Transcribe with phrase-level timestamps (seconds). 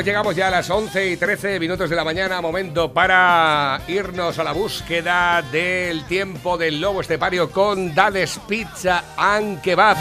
[0.00, 4.38] Pues llegamos ya a las 11 y 13 minutos de la mañana, momento para irnos
[4.38, 9.98] a la búsqueda del tiempo del lobo estepario con Dales Pizza and Kebab.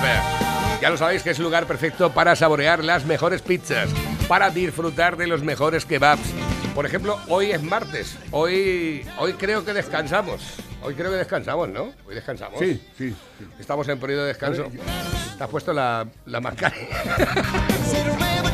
[0.82, 3.90] Ya lo sabéis que es el lugar perfecto para saborear las mejores pizzas,
[4.30, 6.32] para disfrutar de los mejores kebabs.
[6.74, 10.42] Por ejemplo, hoy es martes, hoy, hoy creo que descansamos.
[10.82, 11.94] Hoy creo que descansamos, ¿no?
[12.08, 12.58] Hoy descansamos.
[12.58, 13.10] Sí, sí.
[13.10, 13.46] sí.
[13.60, 14.72] Estamos en periodo de descanso.
[15.38, 16.88] Te has puesto la, la mascarilla.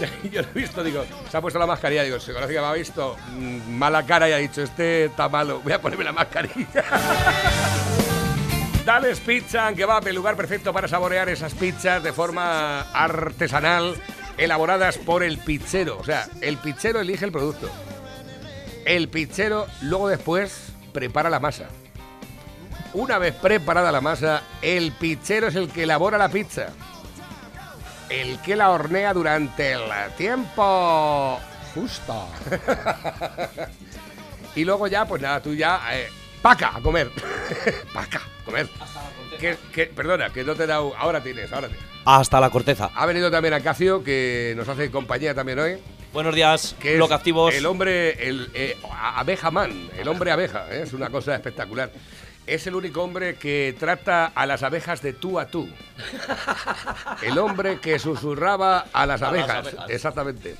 [0.30, 2.66] Yo lo he visto, digo, se ha puesto la mascarilla, digo, se conoce que me
[2.66, 6.12] ha visto mm, mala cara y ha dicho, este está malo, voy a ponerme la
[6.12, 6.84] mascarilla.
[8.84, 13.94] Dales Pizza, que va el lugar perfecto para saborear esas pizzas de forma artesanal,
[14.38, 15.98] elaboradas por el pizzero.
[15.98, 17.68] O sea, el pizzero elige el producto.
[18.86, 21.68] El pizzero luego después prepara la masa.
[22.94, 26.68] Una vez preparada la masa, el pizzero es el que elabora la pizza.
[28.10, 29.82] El que la hornea durante el
[30.16, 31.38] tiempo
[31.74, 32.26] Justa.
[34.56, 35.80] y luego ya, pues nada, tú ya.
[35.92, 36.08] Eh,
[36.42, 36.72] ¡Paca!
[36.74, 37.10] A comer.
[37.94, 38.18] ¡Paca!
[38.18, 38.68] A comer.
[39.38, 40.92] Que, que- perdona, que no te he dado.
[40.96, 41.86] Ahora tienes, ahora tienes.
[42.04, 42.90] Hasta la corteza.
[42.94, 45.78] Ha venido también Acacio, que nos hace compañía también hoy.
[46.12, 47.54] Buenos días, Que es bloque activos.
[47.54, 48.76] El hombre, el eh,
[49.14, 50.82] abeja man, el hombre abeja, ¿eh?
[50.82, 51.92] es una cosa espectacular.
[52.46, 55.68] Es el único hombre que trata a las abejas de tú a tú.
[57.22, 59.66] El hombre que susurraba a las A las abejas.
[59.68, 59.90] abejas.
[59.90, 60.56] Exactamente.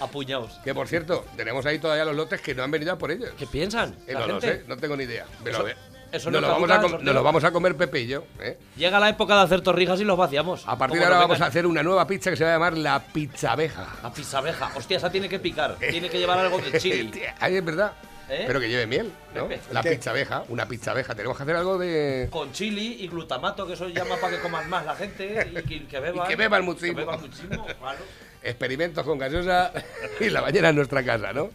[0.00, 0.58] Apuñaos.
[0.64, 3.30] Que por cierto, tenemos ahí todavía los lotes que no han venido a por ellos.
[3.38, 3.96] ¿Qué piensan?
[4.06, 5.26] Eh, no lo sé, no tengo ni idea.
[5.44, 5.76] Pero Eso- a ver,
[6.10, 8.24] eso nos, no lo vamos a nos lo vamos a comer Pepe y yo.
[8.40, 8.58] ¿eh?
[8.76, 10.64] Llega la época de hacer torrijas y los vaciamos.
[10.66, 12.76] A partir de ahora vamos a hacer una nueva pizza que se va a llamar
[12.76, 13.86] la pizza abeja.
[14.02, 14.72] La pizza abeja.
[14.74, 15.76] Hostia, esa tiene que picar.
[15.90, 17.22] Tiene que llevar algo de chili.
[17.38, 17.92] Ahí es verdad.
[18.32, 18.44] ¿Eh?
[18.46, 19.46] Pero que lleve miel, ¿no?
[19.46, 19.60] Pepe.
[19.72, 19.90] La ¿Qué?
[19.90, 21.14] pizza abeja, una pizza abeja.
[21.14, 22.28] Tenemos que hacer algo de.
[22.30, 25.86] Con chili y glutamato, que eso llama para que coman más la gente y que,
[25.86, 26.24] que beban.
[26.24, 26.94] Y que beban muchísimo.
[26.96, 27.98] Que beban muchísimo, claro.
[28.42, 29.70] experimentos con gaseosa
[30.18, 31.50] y la bañera en nuestra casa, ¿no?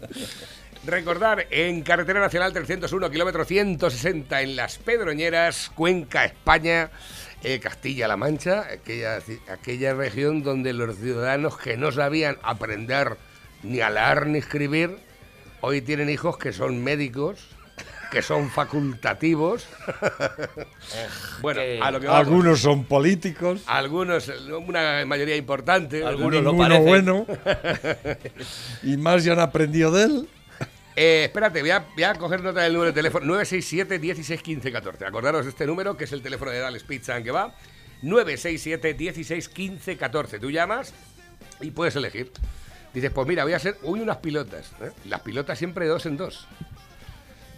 [0.86, 6.92] Recordar, en Carretera Nacional 301, kilómetro 160, en Las Pedroñeras, Cuenca, España,
[7.44, 13.18] eh, Castilla-La Mancha, aquella, aquella región donde los ciudadanos que no sabían aprender
[13.64, 15.07] ni a leer ni escribir,
[15.68, 17.40] hoy tienen hijos que son médicos,
[18.10, 19.68] que son facultativos.
[21.42, 22.28] bueno, que- a lo que vamos.
[22.28, 23.62] Algunos son políticos.
[23.68, 26.06] Algunos, una mayoría importante.
[26.06, 26.86] Algunos lo parecen.
[26.86, 27.26] bueno.
[28.84, 30.30] y más ya han aprendido de él.
[30.96, 34.72] Eh, espérate, voy a, voy a coger nota del número de teléfono 967 16 15
[34.72, 35.06] 14.
[35.06, 37.54] Acordaros de este número, que es el teléfono de Dales Pizza en que va.
[38.02, 40.40] 967 16 15 14.
[40.40, 40.94] Tú llamas
[41.62, 42.32] y puedes elegir.
[42.94, 44.72] Dices, pues mira, voy a hacer hoy unas pilotas.
[44.82, 44.92] ¿eh?
[45.06, 46.48] Las pilotas siempre de dos en dos.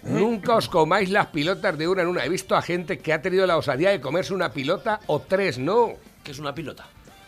[0.04, 2.26] Nunca os comáis las pilotas de una en una.
[2.26, 5.58] He visto a gente que ha tenido la osadía de comerse una pilota o tres,
[5.60, 5.94] no.
[6.24, 6.86] Que es una pilota.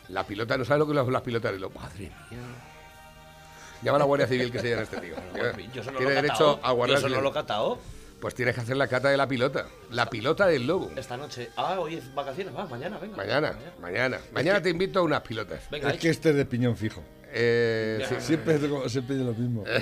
[0.10, 1.70] La pilota, no sabe lo que son las pilotas de lo.
[1.70, 2.12] Madre mía.
[3.82, 5.16] Llama a la Guardia Civil que se llama este tío.
[5.74, 6.60] Yo Tiene lo derecho catao.
[6.64, 7.22] a guardar Yo eso no silencio.
[7.22, 7.80] lo he catao.
[8.22, 9.66] Pues tienes que hacer la cata de la pilota.
[9.90, 10.92] La pilota del lobo.
[10.96, 11.50] Esta noche.
[11.58, 12.56] Ah, hoy es vacaciones.
[12.56, 13.18] Va, mañana, venga.
[13.18, 14.20] Mañana, mañana.
[14.32, 15.62] Mañana te invito a unas pilotas.
[15.72, 17.04] Venga, Es que este es de piñón fijo.
[17.34, 18.16] Eh, sí.
[18.20, 18.58] Siempre,
[18.90, 19.64] siempre dice lo mismo.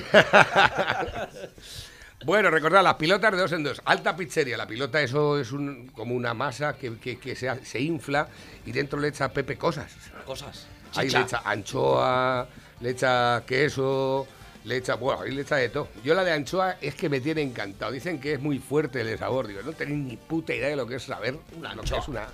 [2.25, 3.81] Bueno, recordad, las pilotas de dos en dos.
[3.85, 4.57] Alta pizzería.
[4.57, 8.27] La pilota, eso es un, como una masa que, que- que se, infla
[8.65, 9.89] y dentro le echa Pepe cosas.
[10.25, 10.67] Cosas.
[10.95, 12.45] Ahí le echa anchoa,
[12.81, 14.27] le echa queso,
[14.65, 14.95] le echa.
[14.95, 15.87] Bueno, ahí le echa de todo.
[16.03, 17.93] Yo la de anchoa es que me tiene encantado.
[17.93, 19.47] Dicen que es muy fuerte el sabor.
[19.47, 22.07] Digo, no tenéis ni puta idea de lo que es saber Una lo que es
[22.09, 22.27] una,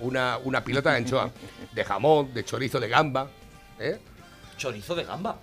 [0.00, 1.30] una, una pilota de anchoa.
[1.72, 3.28] De jamón, de chorizo de gamba.
[3.78, 3.98] ¿eh?
[4.58, 5.36] Chorizo de gamba.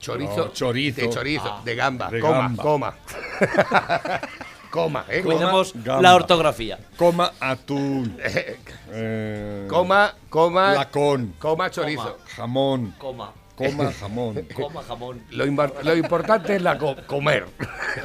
[0.00, 0.36] Chorizo.
[0.46, 1.00] No, chorizo.
[1.02, 1.60] De chorizo, Ah.
[1.64, 2.10] de gamba.
[2.10, 2.62] De coma, gamba.
[2.62, 2.94] coma.
[4.70, 5.20] coma, ¿eh?
[5.22, 6.00] Coma, Cuidemos gamba.
[6.02, 6.78] la ortografía.
[6.96, 8.16] Coma atún.
[8.94, 11.34] Eh, coma, coma, Lacón.
[11.38, 12.18] coma chorizo.
[12.36, 12.94] Jamón.
[12.98, 13.32] Coma.
[13.56, 14.46] Coma jamón.
[14.54, 15.22] Coma jamón.
[15.30, 17.46] Lo, lo importante es la co- comer.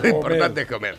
[0.01, 0.95] lo importante es comer.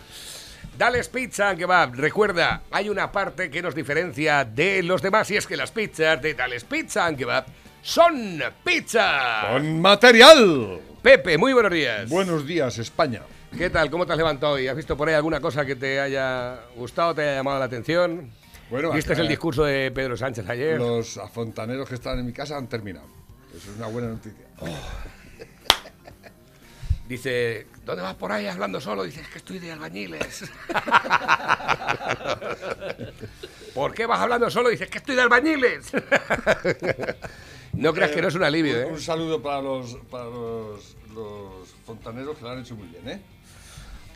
[0.77, 1.87] Dales Pizza que va.
[1.87, 6.21] Recuerda, hay una parte que nos diferencia de los demás y es que las pizzas
[6.21, 7.45] de Dales Pizza que va
[7.83, 9.49] son pizza.
[9.53, 10.81] Con material.
[11.03, 12.09] Pepe, muy buenos días.
[12.09, 13.23] Buenos días, España.
[13.57, 13.91] ¿Qué tal?
[13.91, 14.69] ¿Cómo te has levantado hoy?
[14.69, 18.31] ¿Has visto por ahí alguna cosa que te haya gustado, te haya llamado la atención?
[18.71, 20.79] Bueno, ¿Viste acá- el discurso de Pedro Sánchez ayer?
[20.79, 23.07] Los afontaneros que estaban en mi casa han terminado.
[23.57, 24.45] Eso es una buena noticia.
[27.09, 29.03] Dice, ¿dónde vas por ahí hablando solo?
[29.05, 30.45] Dice, es que estoy de albañiles.
[33.75, 34.69] ¿Por qué vas hablando solo?
[34.69, 35.91] Dice, es que estoy de albañiles.
[37.79, 38.87] no creas que no es un alivio, Un, ¿eh?
[38.93, 43.21] un saludo para los, para los, los fontaneros que lo han hecho muy bien, ¿eh?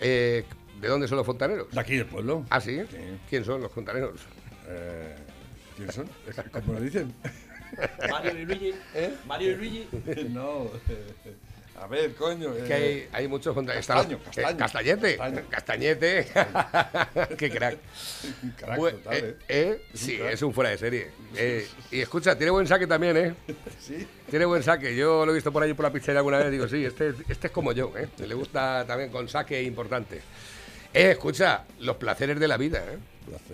[0.01, 0.45] Eh,
[0.81, 1.71] ¿De dónde son los fontaneros?
[1.71, 2.45] De aquí del pueblo.
[2.51, 2.81] Ah, ¿sí?
[2.91, 2.97] Sí.
[3.31, 4.21] ¿Quién son los fontaneros?
[4.67, 5.15] Eh,
[5.77, 6.09] ¿Quién son?
[6.53, 7.15] ¿Cómo lo dicen?
[8.11, 8.75] Mario y Luigi.
[8.95, 9.15] ¿Eh?
[9.27, 9.89] Mario y Luigi.
[10.31, 10.71] no.
[11.83, 12.55] A ver, coño.
[12.65, 13.75] Que hay, eh, hay muchos contra...
[13.75, 14.57] Castaño, eh, Castaño.
[14.57, 15.17] Castañete.
[15.17, 15.49] Castaño.
[15.51, 16.27] Castañete.
[17.37, 17.79] Qué crack.
[18.45, 19.37] un crack total, eh, ¿eh?
[19.49, 20.33] eh, Es sí, crack.
[20.33, 21.11] es un fuera de serie.
[21.37, 23.35] Eh, y escucha, tiene buen saque también, ¿eh?
[23.81, 24.07] Sí.
[24.31, 24.95] Tiene buen saque.
[24.95, 26.53] Yo lo he visto por ahí por la pizzería alguna vez.
[26.53, 28.09] Digo, sí, este, este es como yo, ¿eh?
[28.17, 30.21] Le gusta también con saque importante.
[30.95, 32.99] Eh, escucha, los placeres de la vida, ¿eh?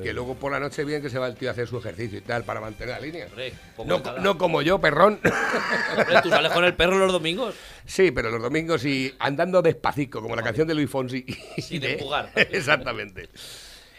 [0.02, 2.18] Que luego por la noche bien que se va el tío a hacer su ejercicio
[2.18, 3.26] y tal para mantener la línea.
[3.26, 3.52] Hombre,
[3.84, 5.20] No, de no como yo, perrón.
[5.22, 7.54] Hombre, ¿Tú sales con el perro los domingos?
[7.84, 11.24] Sí, pero los domingos y andando despacito, como la canción de Luis Fonsi.
[11.58, 12.32] Sin empujar.
[12.34, 13.28] Exactamente.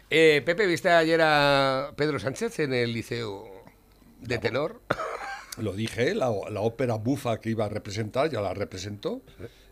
[0.09, 3.47] Eh, Pepe, ¿viste ayer a Pedro Sánchez en el liceo
[4.21, 4.81] de tenor?
[5.57, 9.21] Lo dije, la, la ópera bufa que iba a representar, ya la representó.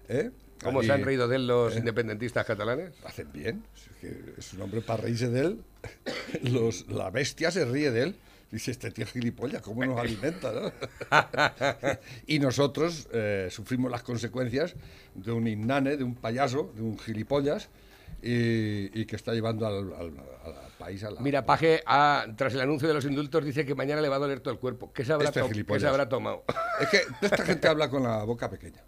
[0.09, 0.29] ¿eh?
[0.63, 2.91] ¿Cómo Allí se han reído de él los independentistas catalanes?
[3.05, 3.63] Hacen bien.
[3.75, 5.61] Es, que es un hombre para reírse de él.
[6.43, 8.15] Los, la bestia se ríe de él.
[8.51, 10.51] Dice, este tío es gilipollas, ¿cómo nos alimenta?
[10.53, 10.71] no?".
[12.27, 14.73] y nosotros eh, sufrimos las consecuencias
[15.15, 17.67] de un innane, de un payaso, de un gilipollas,
[18.21, 20.13] y, y que está llevando al, al-
[20.45, 21.19] al país a la...
[21.21, 24.19] Mira, Paje, ah, tras el anuncio de los indultos, dice que mañana le va a
[24.19, 24.91] doler todo el cuerpo.
[24.93, 26.43] ¿Qué se habrá, Este to- qué se habrá tomado?
[26.79, 28.81] Es que esta gente habla con la boca pequeña.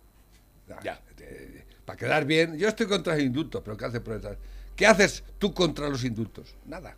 [0.84, 1.02] Ya.
[1.90, 4.38] Para quedar bien, yo estoy contra los indultos, pero ¿qué hace por detrás?
[4.76, 6.54] ¿Qué haces tú contra los indultos?
[6.68, 6.96] Nada.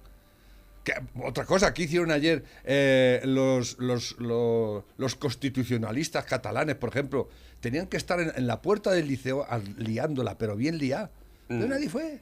[0.83, 0.91] ¿Qué-
[1.23, 7.29] otra cosa, que hicieron ayer eh, los, los, los, los constitucionalistas catalanes, por ejemplo?
[7.61, 9.47] Tenían que estar en, en la puerta del liceo
[9.77, 11.09] liándola, pero bien liada.
[11.47, 12.19] Pero nadie fue.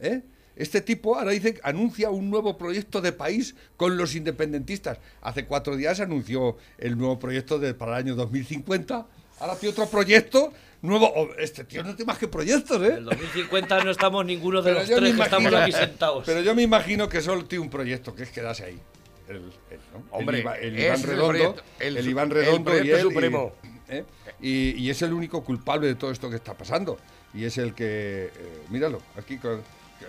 [0.00, 0.22] ¿eh?
[0.54, 4.98] Este tipo ahora dice, anuncia un nuevo proyecto de país con los independentistas.
[5.22, 9.08] Hace cuatro días anunció el nuevo proyecto de, para el año 2050.
[9.42, 10.52] Ahora tiene otro proyecto
[10.82, 11.12] nuevo.
[11.16, 13.00] Oh, este tío no tiene más que proyectos, En el ¿eh?
[13.02, 16.22] 2050 no estamos ninguno de Pero los tres que estamos aquí sentados.
[16.24, 18.78] Pero yo me imagino que solo tiene un proyecto, que es quedarse ahí.
[19.28, 19.42] El, el,
[19.92, 20.04] ¿no?
[20.12, 23.52] Hombre, el, Iván Redondo, el, Iván Redondo y él, y- supremo.
[23.88, 24.04] ¿eh?
[24.40, 26.98] Y, y es el único culpable de todo esto que está pasando.
[27.34, 28.30] Y es el que, eh,
[28.68, 29.62] míralo, aquí con-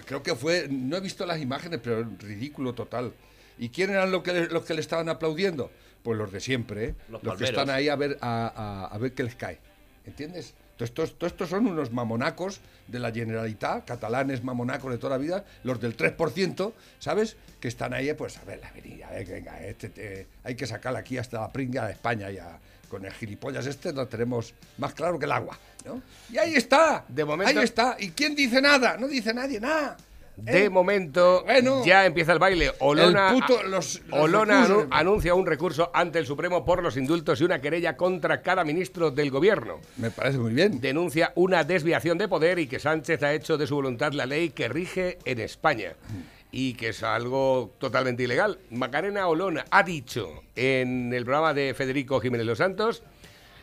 [0.05, 3.13] creo que fue, no he visto las imágenes, pero ridículo total.
[3.57, 5.71] ¿Y quién eran los que, los que le estaban aplaudiendo?
[6.01, 6.95] Pues los de siempre, ¿eh?
[7.09, 7.49] Los que palmeros.
[7.49, 8.51] están ahí a ver, a,
[8.89, 9.59] a- a ver qué les cae.
[10.05, 10.53] ¿Entiendes?
[10.75, 15.21] Todos estos, todos estos son unos mamonacos de la Generalitat, catalanes mamonacos de toda la
[15.21, 17.37] vida, los del 3%, ¿sabes?
[17.61, 20.65] Que están ahí, pues, a ver, la venida, a ver, venga, este, te- hay que
[20.67, 22.59] sacarla aquí hasta la pringa de España ya.
[22.93, 25.99] Con el gilipollas este lo tenemos más claro que el agua, ¿no?
[26.31, 27.95] Y ahí está, De momento- ahí está.
[27.97, 28.97] ¿Y quién dice nada?
[28.97, 29.97] No dice nadie nada.
[30.37, 30.69] De ¿eh?
[30.69, 31.83] momento, Bueno.
[31.83, 32.71] ya empieza el baile.
[32.81, 34.87] Olona, El puto- los- los Olona recursos.
[34.91, 39.09] anuncia un recurso ante el Supremo por los indultos y una querella contra cada ministro
[39.09, 39.79] del gobierno.
[39.97, 40.79] Me parece muy bien.
[40.79, 44.51] Denuncia una desviación de poder y que Sánchez ha hecho de su voluntad la ley
[44.51, 45.93] que rige en España.
[46.55, 48.59] Y que es algo totalmente ilegal.
[48.69, 53.01] Macarena Olona ha dicho en el programa de Federico Jiménez Los Santos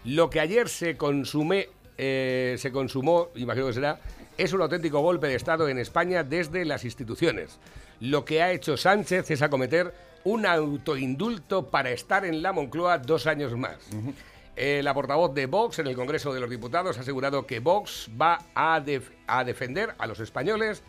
[0.04, 4.00] lo que ayer se consume, eh, se consumó, imagino que será,
[4.36, 7.60] es un auténtico golpe de Estado en España desde las instituciones.
[8.00, 9.94] Lo que ha hecho Sánchez es acometer
[10.24, 13.76] un autoindulto para estar en la Moncloa dos años más.
[14.56, 18.10] Eh, la portavoz de Vox en el Congreso de los Diputados ha asegurado que Vox
[18.20, 20.82] va a, def- a defender a los españoles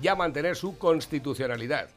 [0.00, 1.88] y a mantener su constitucionalidad.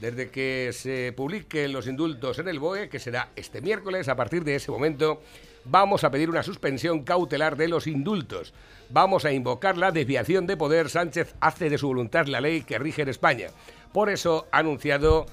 [0.00, 4.44] Desde que se publiquen los indultos en el BOE, que será este miércoles, a partir
[4.44, 5.20] de ese momento,
[5.66, 8.54] vamos a pedir una suspensión cautelar de los indultos.
[8.88, 10.88] Vamos a invocar la desviación de poder.
[10.88, 13.48] Sánchez hace de su voluntad la ley que rige en España.
[13.92, 15.26] Por eso ha anunciado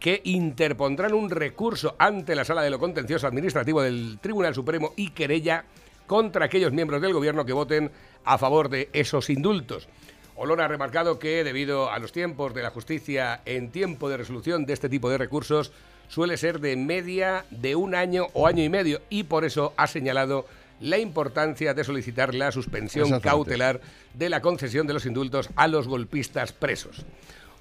[0.00, 5.10] que interpondrán un recurso ante la Sala de lo Contencioso Administrativo del Tribunal Supremo y
[5.10, 5.64] querella
[6.06, 7.90] contra aquellos miembros del Gobierno que voten
[8.24, 9.88] a favor de esos indultos.
[10.36, 14.66] Olona ha remarcado que debido a los tiempos de la justicia en tiempo de resolución
[14.66, 15.72] de este tipo de recursos
[16.08, 19.86] suele ser de media de un año o año y medio y por eso ha
[19.86, 20.46] señalado
[20.80, 23.80] la importancia de solicitar la suspensión cautelar
[24.12, 27.04] de la concesión de los indultos a los golpistas presos.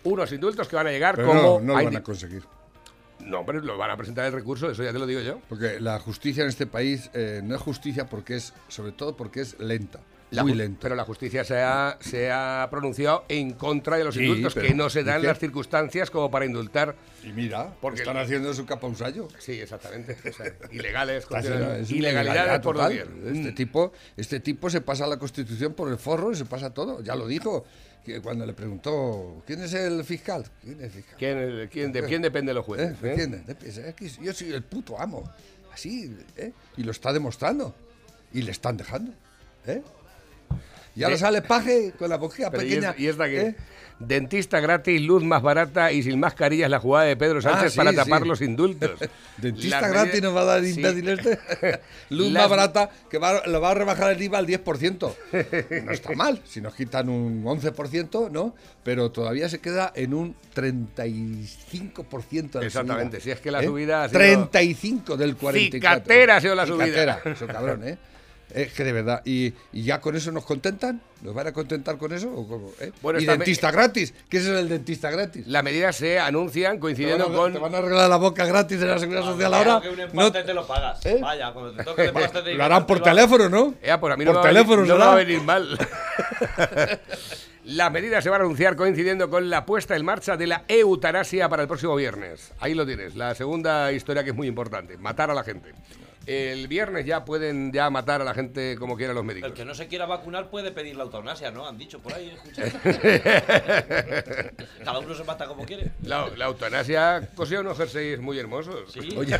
[0.03, 1.41] Unos indultos que van a llegar Pero como...
[1.41, 2.43] no, no lo van a conseguir.
[3.19, 5.39] no, pero lo van a presentar el recurso, eso ya te lo digo yo.
[5.47, 9.41] Porque la justicia en este país eh, no es justicia porque es, sobre todo porque
[9.41, 9.99] es lenta.
[10.35, 10.75] La muy.
[10.81, 14.67] Pero la justicia se ha, se ha pronunciado en contra de los Sí, indultos, pero-
[14.67, 16.95] que no se dan las circunstancias como para indultar.
[17.23, 19.27] Y mira, Porque- están haciendo su capausayo.
[19.39, 20.17] Sí, exactamente.
[20.29, 22.91] o sea, ilegales, ilegalidades ilegalidad por total.
[22.93, 23.55] Este Mm.
[23.55, 27.01] tipo, este tipo se pasa la Constitución por el forro y se pasa todo.
[27.03, 27.65] Ya lo dijo
[28.03, 30.45] que cuando le preguntó quién es el fiscal.
[30.61, 31.15] ¿Quién es el fiscal?
[31.17, 32.67] ¿Quién, quién- ¿De quién dependen los ¿Eh?
[32.67, 33.01] jueces?
[33.01, 33.15] ¿De eh?
[33.15, 33.45] quién?
[33.45, 35.23] De- es que yo soy el puto amo.
[35.73, 36.51] Así, ¿eh?
[36.77, 37.73] Y lo está demostrando.
[38.33, 39.11] Y le están dejando.
[39.65, 39.81] ¿eh?
[40.95, 42.91] Y ahora sale paje con la boquilla Pero ¿y pequeña.
[42.91, 43.41] es- ¿Y esta qué?
[43.41, 43.55] ¿eh?
[43.99, 47.77] Dentista gratis, luz más barata y sin mascarillas la jugada de Pedro Sánchez Ah, sí,
[47.77, 48.27] para tapar sí.
[48.27, 48.91] los indultos.
[49.37, 50.81] Dentista Las gratis medidas- nos va a dar Sí.
[50.83, 51.79] este.
[52.09, 55.15] Luz Las- más barata que va, lo va a rebajar el IVA al 10%.
[55.85, 56.41] No está mal.
[56.43, 58.55] Si nos quitan un 11%, ¿no?
[58.83, 63.23] Pero todavía se queda en un 35% de Exactamente, subida.
[63.23, 63.65] si es que la ¿Eh?
[63.65, 66.01] subida ha sido- 35 del 44.
[66.03, 66.85] Cicatera ha sido la subida.
[66.85, 67.97] Cicatera, eso cabrón, ¿eh?
[68.51, 69.21] Es que de verdad.
[69.25, 71.01] ¿Y, y ya con eso nos contentan?
[71.21, 72.31] ¿Nos van a contentar con eso?
[72.31, 72.91] ¿O cómo, eh?
[73.01, 74.13] Bueno, y esta me- dentista gratis.
[74.29, 75.47] ¿Qué es el dentista gratis?
[75.47, 77.53] Las medidas se anuncian ¿Te van, coincidiendo a, con...
[77.53, 79.81] te van a arreglar la boca gratis de la seguridad social Claro ahora?
[79.81, 81.03] que un No- empate te lo pagas.
[81.05, 81.17] ¿Eh?
[81.21, 82.11] Vaya, cuando te toque
[82.43, 83.73] te lo harán por teléfono, ¿no?
[83.81, 85.77] Eh, pues a mí no, por va, teléfono no va a venir mal.
[87.65, 91.47] Las medidas se van a anunciar coincidiendo con la puesta en marcha de la eutanasia
[91.47, 92.51] para el próximo viernes.
[92.59, 95.71] Ahí lo tienes, la segunda historia que es muy importante, matar a la gente.
[96.25, 99.49] El viernes ya pueden ya matar a la gente como quieran los médicos.
[99.49, 101.67] El que no se quiera vacunar puede pedir la eutanasia, ¿no?
[101.67, 102.63] Han dicho por ahí, escucha.
[104.85, 105.91] Cada uno se mata como quiere.
[106.03, 108.91] La, la eutanasia cosía unos jerseys muy hermosos.
[108.93, 109.13] Sí.
[109.17, 109.37] Oye,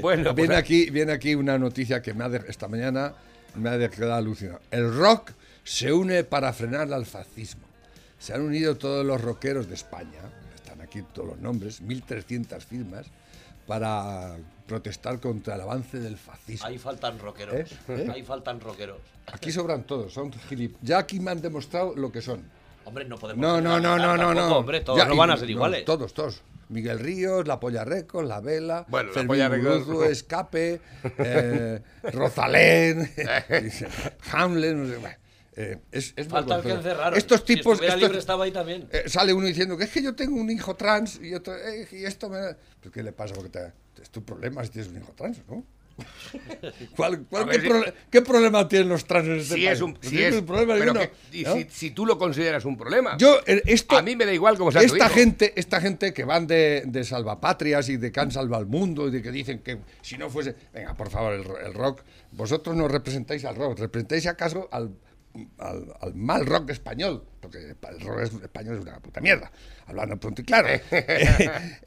[0.00, 3.14] Bueno, pues, viene aquí, viene aquí una noticia que me ha de- esta mañana
[3.54, 4.60] me ha quedado alucinado.
[4.70, 7.64] El rock se une para frenar al fascismo.
[8.18, 10.20] Se han unido todos los rockeros de España,
[10.54, 13.06] están aquí todos los nombres, 1.300 firmas,
[13.66, 16.66] para protestar contra el avance del fascismo.
[16.66, 17.54] Ahí faltan rockeros.
[17.54, 17.66] ¿Eh?
[17.88, 18.08] ¿Eh?
[18.12, 18.98] Ahí faltan rockeros.
[19.32, 20.76] Aquí sobran todos, son gilip.
[20.82, 22.42] Ya aquí me han demostrado lo que son.
[22.84, 23.40] Hombre, no podemos.
[23.40, 24.56] No, no, no, no, no, tampoco, no.
[24.58, 25.84] Hombre, todos Ya, no van a ser no, iguales.
[25.84, 26.42] todos, todos.
[26.68, 30.80] Miguel Ríos, La Polla Records, La Vela, Bueno, La Polla Records- Muguruza, Escape,
[31.18, 33.10] eh, Rosalén,
[34.32, 35.16] Hamlet, no sé, bueno,
[35.56, 37.16] eh, es, es Falta el que encerraron.
[37.18, 37.72] Estos Si tipos...
[37.74, 38.88] estuviera estos- libre estaba ahí también.
[38.92, 41.86] eh, sale uno diciendo que es que yo tengo un hijo trans y otro, eh,
[41.92, 42.38] y esto me...
[42.80, 43.34] Pues, ¿Qué le pasa?
[43.34, 45.64] Porque te, es tu problema si tienes un hijo trans, ¿no?
[46.96, 49.64] ¿Cuál, cuál- A qué, ver, si- proble- qué problema tienen los trans en este si
[49.64, 49.68] país?
[49.76, 51.54] es un, No si es, problema pero que- y ¿no?
[51.54, 54.72] si, si tú lo consideras un problema, Yo, esto, a mí me da igual cómo
[54.72, 58.32] sea tu esta gente, esta gente que van de, de salvapatrias y de que han
[58.32, 61.44] salvado al mundo y de que dicen que si no fuese, venga, por favor, el,
[61.64, 62.00] el rock,
[62.32, 64.90] vosotros no representáis al rock, representáis acaso al,
[65.58, 69.50] al, al mal rock español, porque el rock es- español es una puta mierda,
[69.86, 70.68] hablando pronto y claro.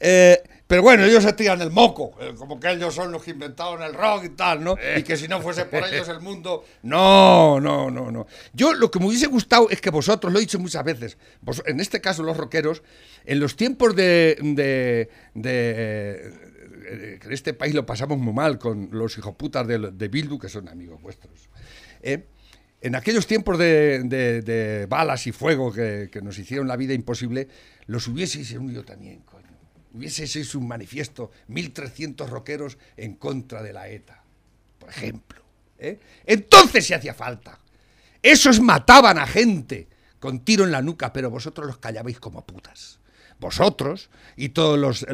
[0.00, 3.30] Eh, pero bueno, ellos se tiran el moco, eh, como que ellos son los que
[3.30, 4.76] inventaron el rock y tal, ¿no?
[4.98, 8.26] Y que si no fuese por ellos el mundo, no, no, no, no.
[8.52, 11.62] Yo lo que me hubiese gustado es que vosotros, lo he dicho muchas veces, vos-
[11.66, 12.82] en este caso los rockeros,
[13.24, 16.32] en los tiempos de, de, de-
[16.90, 20.48] eh, en este país lo pasamos muy mal con los hijoputas de, de Bildu, que
[20.50, 21.48] son amigos vuestros.
[22.02, 22.26] ¿eh?
[22.80, 27.48] En aquellos tiempos de, balas y fuego que, nos hicieron la vida imposible,
[27.86, 29.46] los hubieseis unido también, coño.
[29.92, 34.22] Hubieseis un manifiesto, 1.300 rockeros en contra de la ETA,
[34.78, 35.42] por ejemplo.
[35.78, 35.98] ¿eh?
[36.24, 37.58] Entonces se hacía falta.
[38.22, 39.88] Esos mataban a gente
[40.20, 43.00] con tiro en la nuca, pero vosotros los callabais como putas.
[43.40, 45.06] Vosotros y todos los,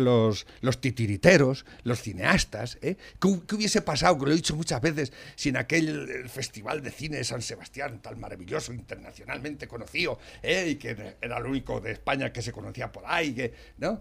[0.63, 2.97] los, titiriteros, los cineastas, ¿eh?
[3.21, 6.83] ¿Qué, hu- qué hubiese pasado, que lo he dicho muchas veces, si en aquel festival
[6.83, 10.69] de cine de San Sebastián, tan maravilloso, internacionalmente conocido, ¿eh?
[10.71, 14.01] y que era el único de España que se conocía por ahí, que, ¿no?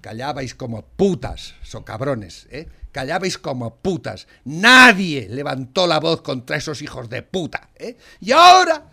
[0.00, 2.68] Callabais como putas, so cabrones, ¿eh?
[2.92, 4.28] Callabais como putas.
[4.44, 7.96] Nadie levantó la voz contra esos hijos de puta, ¿eh?
[8.20, 8.90] Y ahora,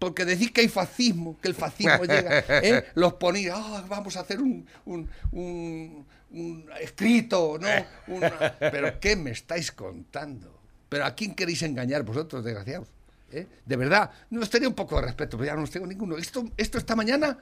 [0.00, 2.86] porque decís que hay fascismo, que el fascismo llega, ¿eh?
[2.94, 7.68] Los ponéis, "Ah, vamos a hacer un, un, un- un escrito, ¿no?
[8.08, 10.58] Una- Pero ¿qué me estáis contando?
[10.88, 12.88] ¿Pero a quién queréis engañar vosotros, desgraciados?
[13.32, 13.46] ¿Eh?
[13.64, 16.16] De verdad, no os tenía un poco de respeto, pero ya no os tengo ninguno.
[16.16, 17.38] Esto, esto esta mañana,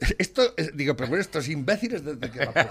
[0.18, 2.66] esto, eh, digo, pero bueno, estos imbéciles desde que por ahí,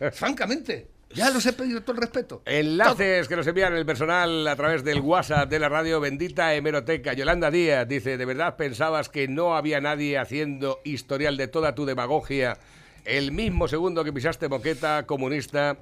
[0.00, 0.10] ¿eh?
[0.12, 2.42] Francamente, ya los he pedido todo el respeto.
[2.46, 7.12] Enlaces que nos envían el personal a través del WhatsApp de la radio Bendita Hemeroteca.
[7.12, 11.84] Yolanda Díaz dice, ¿de verdad pensabas que no había nadie haciendo historial de toda tu
[11.84, 12.58] demagogia
[13.04, 15.76] el mismo segundo que pisaste moqueta comunista?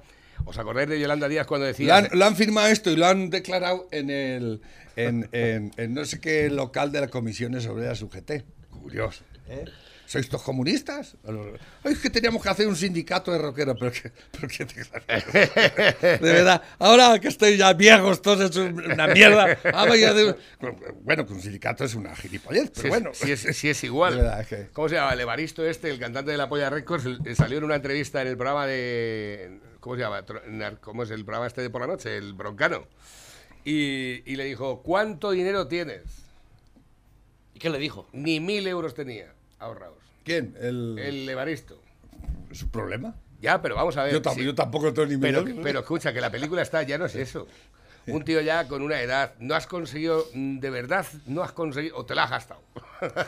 [0.45, 1.97] ¿Os acordáis de Yolanda Díaz cuando Lo decía...
[1.97, 4.61] han, lo han firmado esto y lo han declarado en el
[4.95, 8.43] en, en- en no sé qué local de la Comisiones Obreras UGT.
[8.71, 9.23] Curioso.
[9.47, 9.65] ¿eh?
[10.11, 11.15] ¿Sois todos comunistas?
[11.85, 16.33] Es que teníamos que hacer un sindicato de rockeros, pero que, pero que te- De
[16.33, 19.57] verdad, ahora que estoy ya viejos, todos es una mierda.
[19.73, 20.35] ah, de-
[21.03, 23.09] Bueno, que un sindicato es una gilipollez, pero Si es, bueno.
[23.13, 24.15] si es, si es igual.
[24.17, 25.13] De verdad, es que- ¿Cómo se llama?
[25.13, 27.05] El Evaristo este, el cantante de la Polla Records,
[27.37, 29.61] salió en una entrevista en el programa de...
[29.79, 30.25] ¿Cómo se llama?
[30.81, 32.17] ¿Cómo es el programa este de por la noche?
[32.17, 32.85] El Broncano.
[33.63, 36.01] Y, y le dijo, ¿cuánto dinero tienes?
[37.53, 38.09] ¿Y qué le dijo?
[38.11, 40.00] Ni mil euros tenía ahorrados.
[40.23, 40.55] ¿Quién?
[40.59, 41.81] El, El Evaristo.
[42.51, 43.15] ¿Su problema?
[43.41, 44.13] Ya, pero vamos a ver.
[44.13, 44.43] Yo, tam- sí.
[44.43, 45.63] yo tampoco tengo ni pero, millones.
[45.63, 47.47] pero escucha, que la película está, ya no es eso.
[48.07, 51.97] un tío ya con una edad, no has conseguido, mm, de verdad, no has conseguido,
[51.97, 52.61] o te la has gastado.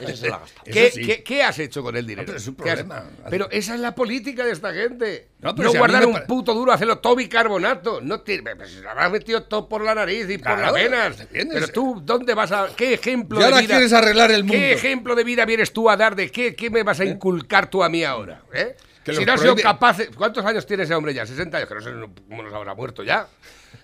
[0.02, 0.64] Ese se la ha gastado.
[0.72, 1.06] ¿Qué, Eso sí.
[1.06, 2.26] qué- qué has hecho con el dinero?
[2.26, 3.04] pero es un ¿Qué has- problema.
[3.30, 5.30] Pero esa es la política de esta gente.
[5.40, 8.00] No, No, pero si mí guardar un pare- puto duro, hacerlo todo bicarbonato.
[8.02, 11.28] No te, pues, habrás metido todo por la nariz y por Claro, las venas.
[11.32, 12.68] pero tú, ¿dónde vas a...?
[12.76, 13.74] ¿Qué ejemplo Y ahora de vida...
[13.76, 14.54] quieres arreglar el mundo.
[14.58, 16.16] ¿Qué ejemplo de vida vienes tú a dar?
[16.16, 18.42] ¿De qué, qué me vas a inculcar tú a mí ahora?
[18.54, 18.76] ¿eh?
[19.04, 19.98] Que si no has sido prohíbe- capaz...
[20.16, 21.26] ¿Cuántos años tiene ese hombre ya?
[21.26, 21.68] ¿60 años?
[21.68, 21.92] Que no sé
[22.30, 23.28] cómo nos habrá muerto ya.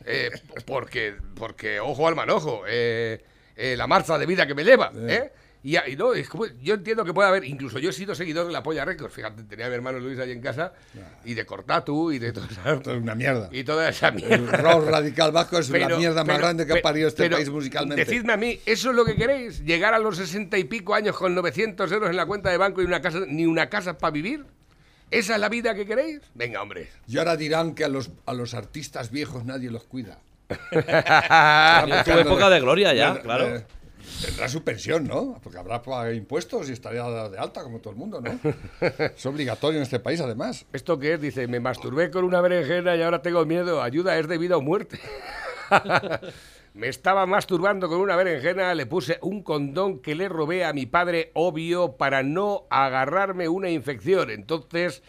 [0.05, 0.31] Eh,
[0.65, 3.24] porque, porque, ojo al manojo, eh,
[3.55, 5.31] eh, la marcha de vida que me lleva, ¿eh?
[5.62, 8.48] Y, y no, es como- yo entiendo que puede haber, incluso yo he sido seguidor
[8.48, 10.72] de la Polla Records, fíjate, tenía a mi hermano Luis ahí en casa,
[11.25, 12.62] y de Cortatu, y de todo eso.
[12.75, 13.50] Esto es una mierda.
[13.51, 14.55] Y toda esa El mierda.
[14.55, 18.05] rock radical vasco es la Pero- mierda más grande que ha parido este país musicalmente.
[18.05, 19.60] Decidme a mí, ¿eso es lo que queréis?
[19.65, 22.81] ¿Llegar a los sesenta y pico años con 900 euros en la cuenta de banco
[22.81, 24.46] y una casa, ni una casa para vivir?
[25.11, 26.21] ¿Esa es la vida que queréis?
[26.35, 26.89] Venga, hombre.
[27.07, 30.19] Y ahora dirán que a los, a los artistas viejos nadie los cuida.
[30.49, 33.57] Tu época de gloria ya, claro.
[33.57, 33.65] eh,
[34.25, 35.39] Tendrá su pensión, ¿no?
[35.43, 38.39] Porque habrá impuestos y estaría de alta como todo el mundo, ¿no?
[38.81, 40.65] Es obligatorio en este país, además.
[40.73, 41.21] ¿Esto qué es?
[41.21, 43.83] Dice, me masturbé con una berenjena y ahora tengo miedo.
[43.83, 44.99] Ayuda, es de vida o muerte.
[46.73, 50.85] me estaba masturbando con una berenjena, le puse un condón que le robé a mi
[50.85, 54.29] padre, obvio, para no agarrarme una infección.
[54.29, 55.03] Entonces,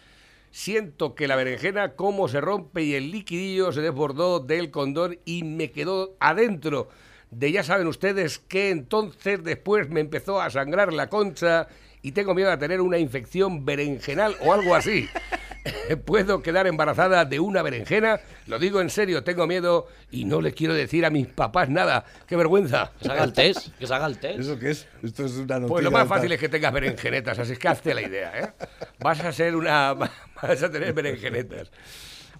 [0.51, 5.43] siento que la berenjena como se rompe y el liquidillo se desbordó del condón y
[5.43, 6.89] me quedó adentro.
[7.29, 11.67] De ya saben ustedes que entonces después me empezó a sangrar la concha
[12.01, 15.07] y tengo miedo a tener una infección berenjenal o algo así.
[16.05, 18.19] ¿Puedo quedar embarazada de una berenjena?
[18.47, 22.05] Lo digo en serio, tengo miedo y no le quiero decir a mis papás nada.
[22.27, 22.91] ¡Qué vergüenza!
[22.99, 24.39] Que se haga el test, que se haga el test.
[24.39, 24.87] ¿Eso qué es?
[25.03, 25.67] Esto es una noticia.
[25.67, 26.15] Pues lo más alta.
[26.15, 28.65] fácil es que tengas berenjenetas, así es que hazte la idea, ¿eh?
[28.99, 29.93] Vas a ser una...
[30.41, 31.71] vas a tener berenjenetas.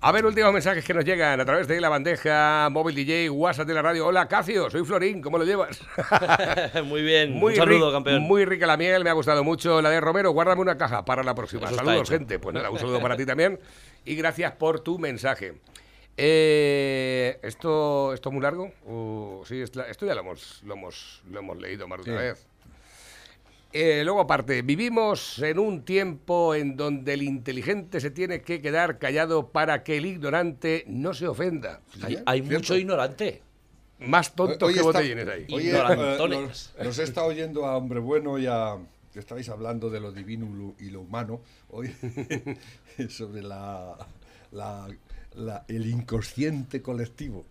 [0.03, 3.67] A ver, últimos mensajes que nos llegan a través de la bandeja móvil DJ, WhatsApp
[3.67, 4.07] de la radio.
[4.07, 5.79] Hola, Cacio, soy Florín, ¿cómo lo llevas?
[6.85, 8.23] Muy bien, Muy un saludo, campeón.
[8.23, 9.79] Muy rica la miel, me ha gustado mucho.
[9.79, 11.67] La de Romero, guárdame una caja para la próxima.
[11.67, 12.39] Eso Saludos, gente.
[12.39, 13.59] Pues nada, un saludo para ti también.
[14.03, 15.53] Y gracias por tu mensaje.
[16.17, 18.71] Eh, ¿esto, ¿Esto es muy largo?
[18.85, 22.21] Uh, sí, esto, esto ya lo hemos, lo, hemos, lo hemos leído más de una
[22.21, 22.47] vez.
[23.73, 28.99] Eh, luego, aparte, vivimos en un tiempo en donde el inteligente se tiene que quedar
[28.99, 31.81] callado para que el ignorante no se ofenda.
[32.25, 33.41] Hay, mucho ignorante.
[33.99, 35.45] Más tontos Hoy que está- botellines ahí.
[35.53, 38.77] Oye, eh, he estado oyendo a Hombre Bueno y a...
[39.13, 41.41] que estabais hablando de lo divino y lo- y lo humano.
[41.69, 41.93] Hoy
[43.09, 43.95] sobre la,
[44.51, 44.87] la-
[45.35, 47.45] la- el inconsciente colectivo.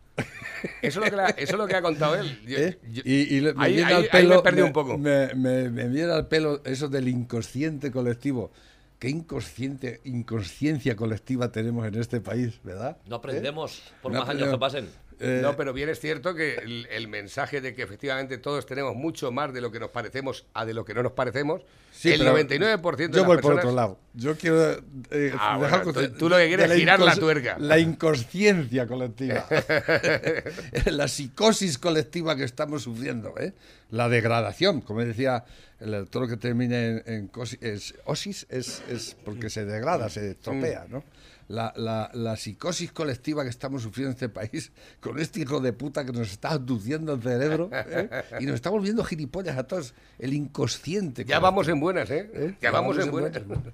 [0.82, 2.40] Eso, es lo que la- eso es lo que ha contado él.
[2.46, 2.78] Yo- ¿Eh?
[2.90, 4.98] yo- y, me ahí- viene ahí- al ahí pelo, me perdí un poco.
[4.98, 8.50] Me, me- me viene al pelo eso del inconsciente colectivo.
[8.98, 12.98] ¿Qué inconsciente, inconsciencia colectiva tenemos en este país, verdad?
[13.06, 14.88] No aprendemos por No más años que pasen.
[15.20, 18.94] Eh, No, pero bien es cierto que el, el mensaje de que efectivamente todos tenemos
[18.96, 21.60] mucho más de lo que nos parecemos a de lo que no nos parecemos,
[21.92, 23.98] sí, el pero 99% de Yo las voy por otro lado.
[24.14, 27.14] Yo quiero eh, Ah, dejar bueno, contra- tú- tú lo que quieres es girar la
[27.16, 27.56] tuerca.
[27.58, 29.46] La inconsciencia colectiva.
[30.86, 33.34] la psicosis colectiva que estamos sufriendo.
[33.38, 33.52] ¿eh?
[33.90, 35.44] La degradación, como decía
[35.80, 40.08] el, todo lo que termina en, en cosi- es, osis es, es porque se degrada,
[40.08, 40.86] se estropea.
[40.88, 41.04] ¿no?
[41.50, 45.72] La, la- la psicosis colectiva que estamos sufriendo en este país con este hijo de
[45.72, 48.08] puta que nos está abduciendo el cerebro ¿eh?
[48.38, 49.92] y nos está volviendo gilipollas a todos.
[50.20, 51.24] El inconsciente.
[51.24, 52.30] Ya vamos en buenas, ¿eh?
[52.32, 52.54] ¿Eh?
[52.62, 53.44] Ya vamos en buenas.
[53.46, 53.64] buenas.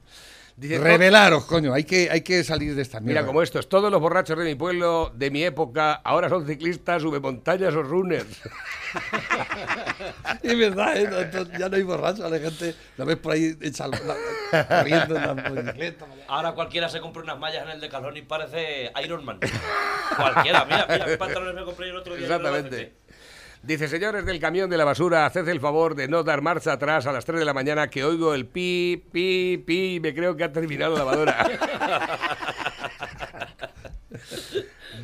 [0.59, 3.21] Dice, Revelaros, coño, hay que, hay que salir de esta mierda.
[3.21, 7.03] Mira, como estos, todos los borrachos de mi pueblo, de mi época, ahora son ciclistas,
[7.05, 8.27] montañas o runners.
[10.42, 11.09] Es verdad, ¿eh?
[11.33, 15.16] No, ya no hay borrachos, la gente la ves por ahí hecha la- la- corriendo
[15.16, 16.07] en la bicicleta.
[16.29, 19.38] Ahora cualquiera se compra unas mallas en el Decathlon y parece Iron Man.
[20.16, 22.27] cualquiera, mira, mira qué pantalones me compré el otro día.
[22.27, 22.95] en el Exactamente.
[23.66, 27.05] Dice, señores del camión de la basura, haced el favor de no dar marcha atrás
[27.07, 30.37] a las 3 de la mañana que oigo el pi, pi, pi y me creo
[30.37, 31.50] que ha terminado la lavadora.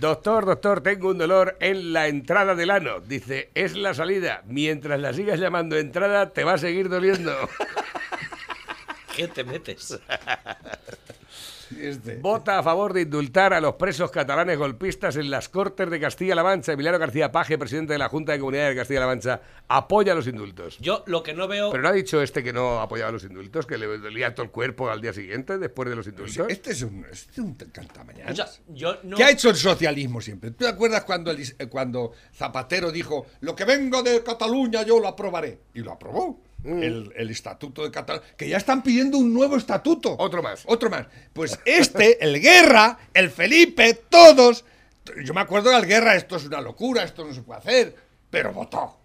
[0.01, 3.01] doctor, doctor, tengo un dolor en la entrada del ano.
[3.01, 4.44] Dice, es la salida.
[4.46, 7.35] Mientras la sigas llamando entrada, te va a seguir doliendo.
[9.16, 9.98] ¿Qué te metes?
[11.81, 12.17] Este.
[12.17, 16.43] Vota a favor de indultar a los presos catalanes golpistas en las Cortes de Castilla-La
[16.43, 16.73] Mancha.
[16.73, 20.79] Emiliano García Paje, presidente de la Junta de Comunidad de Castilla-La Mancha, apoya los indultos.
[20.79, 21.71] Yo lo que no veo.
[21.71, 24.51] Pero no ha dicho este que no apoyaba los indultos, que le dolía todo el
[24.53, 26.47] cuerpo al día siguiente después de los indultos.
[26.49, 28.33] Este es un, este es un cantamañanas.
[28.33, 29.17] o sea, yo no.
[29.17, 30.51] ¿Qué ha hecho el socialismo siempre?
[30.51, 35.01] ¿Tú te acuerdas cuando, el eh, cuando Zapatero dijo, lo que vengo de Cataluña yo
[35.01, 35.59] lo aprobaré?
[35.75, 36.41] Y lo aprobó.
[36.64, 38.25] El, el estatuto de Cataluña.
[38.37, 40.14] Que ya están pidiendo un nuevo estatuto.
[40.18, 40.62] Otro más.
[40.66, 41.07] Otro más.
[41.33, 44.64] Pues este, el Guerra, el Felipe, todos
[45.25, 47.96] Yo me acuerdo de la guerra, esto es una locura, esto no se puede hacer,
[48.31, 48.96] pero votó.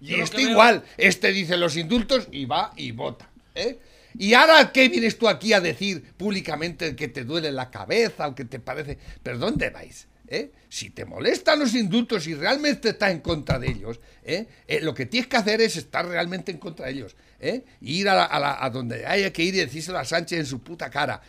[0.00, 3.28] Y Yo este veo- igual, este dice los indultos y va y vota.
[3.54, 3.78] ¿eh?
[4.18, 8.34] Y ahora, ¿qué vienes tú aquí a decir públicamente que te duele la cabeza o
[8.34, 8.98] que te parece?
[9.22, 10.06] ¿Pero dónde vais?
[10.28, 10.50] ¿Eh?
[10.68, 14.46] Si te molestan los indultos y realmente estás en contra de ellos, ¿eh?
[14.66, 17.14] Eh, lo que tienes que hacer es estar realmente en contra de ellos.
[17.38, 17.62] ¿eh?
[17.80, 20.46] Ir a, la- a la- a donde haya que ir y decírselo a Sánchez en
[20.46, 21.20] su puta cara.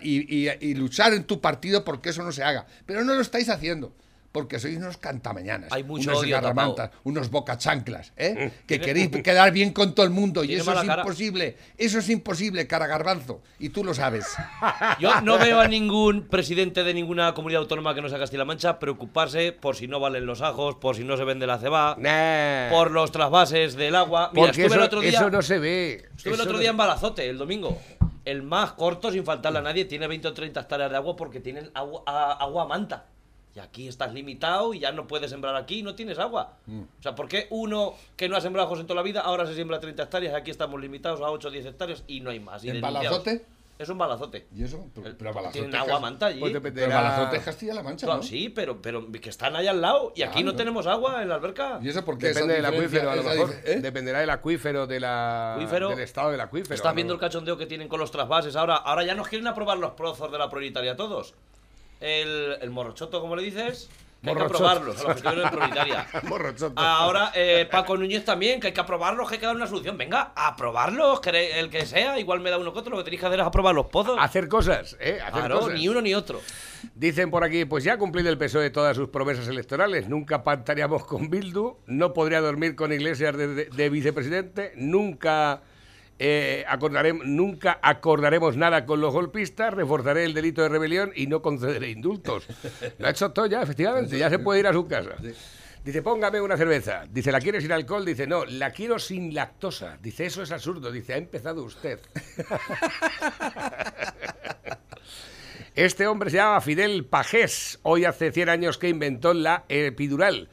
[0.00, 2.66] y luchar en tu partido porque eso no se haga.
[2.86, 3.94] Pero no lo estáis haciendo.
[4.32, 8.52] Porque sois unos cantamañanas, Hay mucho unos garramantas, unos bocachanclas, ¿eh?
[8.64, 11.02] que queréis quedar bien con todo el mundo y eso es cara.
[11.02, 11.56] imposible.
[11.76, 13.42] Eso es imposible, cara garbanzo.
[13.58, 14.26] Y tú lo sabes.
[15.00, 18.78] Yo no veo a ningún presidente de ninguna comunidad autónoma que no sea Castilla-La Mancha
[18.78, 22.70] preocuparse por si no valen los ajos, por si no se vende la ceba, Nah.
[22.70, 24.30] por los trasvases del agua.
[24.32, 25.94] Mira, Porque estuve eso, el otro día, eso no se ve.
[26.16, 27.76] estuve el Eso otro no- día en Balazote, el domingo.
[28.24, 31.40] El más corto, sin faltarle a nadie, tiene 20 o 30 hectáreas de agua porque
[31.40, 33.06] tienen agua, a- agua a manta.
[33.54, 36.56] Y aquí estás limitado y ya no puedes sembrar aquí y no tienes agua.
[36.66, 36.82] Mm.
[36.82, 39.44] O sea, ¿por qué uno que no ha sembrado ajos en toda la vida ahora
[39.46, 40.34] se siembra 30 hectáreas?
[40.34, 42.62] Aquí estamos limitados a 8 o 10 hectáreas y no hay más.
[42.64, 42.80] y ¿En.
[42.80, 43.44] Balazote?
[43.76, 44.46] Es un balazote.
[44.54, 44.84] ¿Y eso?
[44.94, 46.38] Pero, El- pero Balazote tienen es agua manta allí.
[46.38, 48.26] Pues Pero dependerá- Balazote es Castilla-La Mancha, Claro, ¿no?
[48.28, 51.36] sí, pero, pero que están ahí al lado y aquí no tenemos agua en la
[51.36, 51.78] alberca.
[51.82, 52.26] ¿Y eso por qué?
[52.28, 53.54] Depende del acuífero, a lo mejor.
[53.64, 53.80] ¿eh?
[53.80, 55.88] Dependerá del acuífero, de la, Acuífero.
[55.88, 56.74] del estado del acuífero.
[56.74, 58.54] Estás viendo el cachondeo que tienen con los trasvases.
[58.54, 61.34] Ahora, ahora ya nos quieren aprobar los prozos de la prioritaria todos.
[62.00, 63.88] El, el morrochoto, como le dices,
[64.22, 66.06] que hay que aprobarlos a los que estuvieron en prioritaria.
[66.28, 66.78] Morrochoto.
[66.80, 69.96] Ahora, eh, Paco Núñez también, que hay que aprobarlos, que hay que dar una solución.
[69.96, 72.90] Venga, aprobarlos, el que sea, igual me da uno que otro.
[72.92, 74.16] Lo que tenéis que hacer es aprobar los pozos.
[74.20, 75.18] Hacer cosas, ¿eh?
[75.22, 75.74] Hacer Claro, cosas.
[75.74, 76.40] ni uno ni otro.
[76.94, 80.08] Dicen por aquí, pues ya ha cumplido el PSOE E todas sus promesas electorales.
[80.08, 85.62] Nunca pactaríamos con Bildu, no podría dormir con Iglesias de, de- de vicepresidente, nunca,
[86.22, 91.40] eh, acordaremos, nunca acordaremos nada con los golpistas, reforzaré el delito de rebelión y no
[91.40, 92.46] concederé indultos.
[92.98, 95.16] Lo ha hecho todo ya, efectivamente, ya se puede ir a su casa.
[95.82, 97.04] Dice, póngame una cerveza.
[97.10, 98.04] Dice, ¿la quieres sin alcohol?
[98.04, 99.96] Dice, no, la quiero sin lactosa.
[100.02, 100.92] Dice, eso es absurdo.
[100.92, 102.00] Dice, ha empezado usted.
[105.76, 107.78] Este hombre se llama Fidel Pajés.
[107.82, 110.48] Hoy hace 100 años que inventó la epidural.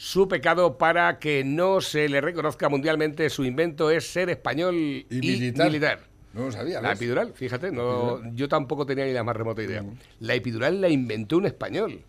[0.00, 5.06] Su pecado para que no se le reconozca mundialmente su invento es ser español y,
[5.10, 5.66] Y militar.
[5.66, 6.00] militar.
[6.34, 6.98] No lo sabía, La ¿ves?
[6.98, 9.82] epidural, fíjate, no, yo tampoco tenía ni la más remota idea.
[10.20, 12.00] La epidural la inventó un español.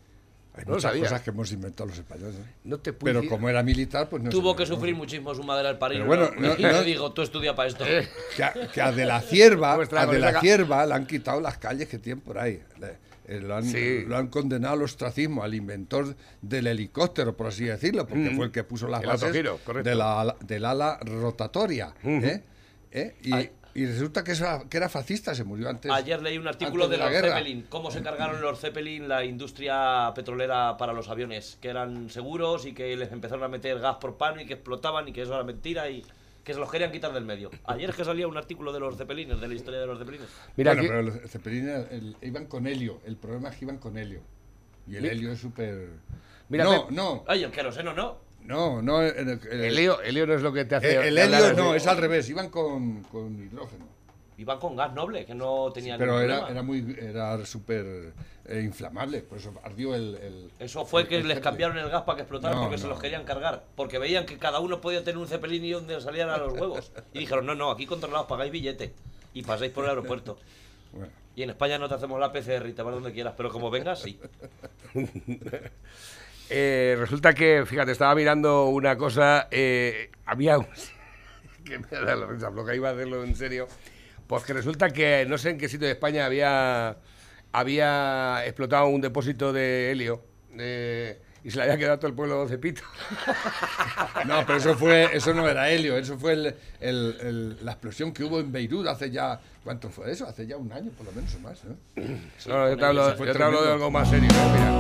[0.53, 1.03] Hay no lo muchas sabía.
[1.05, 2.35] cosas que hemos inventado los españoles.
[2.35, 2.53] ¿eh?
[2.65, 5.79] No te Pero como era militar, pues no Tuvo que sufrir muchísimo su madre al
[5.79, 5.99] parir.
[5.99, 6.49] Pero bueno, ¿no?
[6.49, 7.85] no- y no- le digo, tú estudia para esto.
[7.87, 11.07] Eh, Que a, que a De la Cierva, Nuestra a De la Cierva le han
[11.07, 12.61] quitado las calles que tienen por ahí.
[12.79, 14.03] Le- eh, lo, han, Sí.
[14.05, 18.35] lo han condenado al ostracismo, al inventor del helicóptero, por así decirlo, porque Mm.
[18.35, 21.93] fue el que puso las El bases autogiro, de la, del ala rotatoria.
[22.03, 22.43] ¿eh?
[22.91, 23.15] ¿Eh?
[23.21, 23.51] Y, Ay.
[23.75, 25.91] y resulta que, eso- que era fascista, se murió antes.
[25.91, 27.35] Ayer leí un artículo de, la los guerra.
[27.37, 32.65] Zeppelin, cómo se cargaron los Zeppelin la industria petrolera para los aviones, que eran seguros
[32.65, 35.35] y que les empezaron a meter gas por pano y que explotaban y que eso
[35.35, 36.03] era mentira y
[36.49, 37.51] que se los querían quitar del medio.
[37.65, 40.27] Ayer es que salía un artículo de los Zeppelines, de la historia de los Zeppelines.
[40.57, 42.99] Mira, bueno, aquí- pero los cepelines el- iban con helio.
[43.05, 44.21] El problema es que iban con helio.
[44.87, 45.89] Y el helio es súper.
[46.49, 46.95] Mira, no, Pep.
[46.95, 48.17] no, Ay, el queroseno no.
[48.41, 49.03] no, no.
[49.03, 50.95] el- el- el lío no es lo que te hace.
[50.95, 52.27] el- el helio no, es al revés.
[52.31, 53.85] Iban con, con hidrógeno.
[54.39, 56.59] Iban con gas noble, que no tenían Pero ningún era, problema.
[56.59, 58.13] era muy era súper
[58.49, 60.15] eh, inflamable, por eso ardió el.
[60.15, 62.77] el- Eso fue el- que el les cambiaron el gas para que explotara No, porque
[62.77, 63.63] se los querían cargar.
[63.75, 66.91] Porque veían que cada uno podía tener un cepelín y donde salían a los huevos.
[67.13, 68.93] Y dijeron, no, no, aquí controlados pagáis billete.
[69.33, 70.39] Y pasáis por el aeropuerto.
[70.91, 73.49] Bueno, Y en España no te hacemos la PCR y te vas donde quieras, pero
[73.51, 74.19] como vengas, sí.
[76.51, 79.47] Eh, resulta que, fíjate, estaba mirando una cosa.
[79.51, 80.65] eh, había un.
[81.63, 83.67] que me da la risa, lo que iba a hacerlo en serio.
[84.25, 86.97] Pues que resulta que no sé en qué sitio de España había.
[87.51, 90.21] Había explotado un depósito de helio.
[90.57, 92.81] eh, y se le había quedado todo el pueblo de pito.
[94.25, 98.11] No, pero eso fue, eso no era helio, eso fue el- el- el- la explosión
[98.11, 100.27] que hubo en Beirut hace ya, ¿cuánto fue eso?
[100.27, 101.75] Hace ya un año por lo menos o más, ¿no?
[102.45, 104.29] Yo te hablo, Eso fue yo te hablo de algo más serio.
[104.29, 104.51] ¿eh?
[104.53, 104.71] Mira.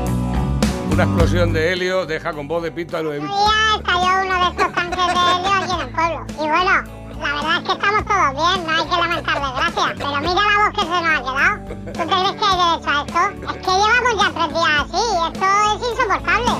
[0.91, 3.19] Una explosión de helio deja con voz de pito a 9.000.
[3.19, 6.25] día estalló uno de estos tanques de helio aquí en el pueblo.
[6.33, 9.91] Y bueno, la verdad es que estamos todos bien, no hay que lamentar desgracias.
[9.97, 11.55] Pero mira la voz que se nos ha quedado.
[11.69, 13.21] ¿Tú te crees que hay derecho a esto?
[13.49, 16.53] Es que llevamos ya tres días así, esto es insoportable.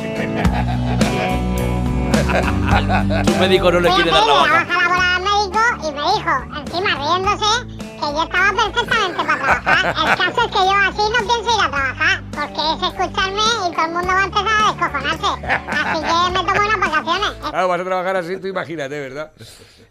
[3.26, 4.54] Tu médico no le a quiere dar la la baja.
[4.54, 7.52] baja laboral al médico y me dijo, encima riéndose,
[8.00, 9.86] que yo estaba perfectamente para trabajar.
[9.88, 13.76] El caso es que yo así no pienso ir a trabajar, porque es escucharme y
[13.76, 15.28] todo el mundo va a empezar a descojonarse.
[15.70, 17.32] Así que me tomo unas vacaciones.
[17.50, 19.32] Claro, vas a trabajar así, tú imagínate, ¿verdad?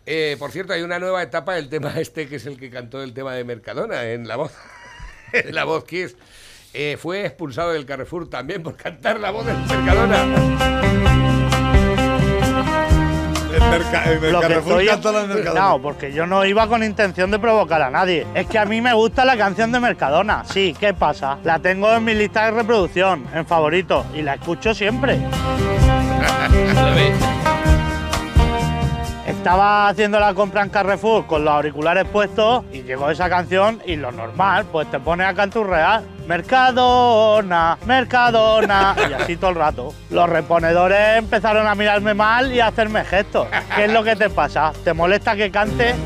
[0.07, 3.03] Eh, por cierto, hay una nueva etapa del tema este, que es el que cantó
[3.03, 4.53] el tema de Mercadona en La Voz.
[5.33, 6.17] en La Voz Kiss.
[6.73, 11.38] eh, fue expulsado del Carrefour también por cantar la voz del Mercadona.
[13.59, 15.61] El, Carrefour estoy canta la Mercadona.
[15.61, 18.27] No, porque yo no iba con intención de provocar a nadie.
[18.35, 20.45] Es que a mí me gusta la canción de Mercadona.
[20.45, 21.39] Sí, ¿qué pasa?
[21.45, 25.19] La tengo en mi lista de reproducción, en favorito, y la escucho siempre.
[29.29, 33.97] Estaba haciendo la compra en Carrefour con los auriculares puestos y llegó esa canción y
[33.97, 36.01] lo normal, pues te pone a canturrear.
[36.27, 38.97] Mercadona, Mercadona.
[38.99, 39.93] Y así todo el rato.
[40.09, 43.49] Los reponedores empezaron a mirarme mal y a hacerme gestos.
[43.77, 44.73] ¿Qué es lo que te pasa?
[44.83, 45.95] ¿Te molesta que cante?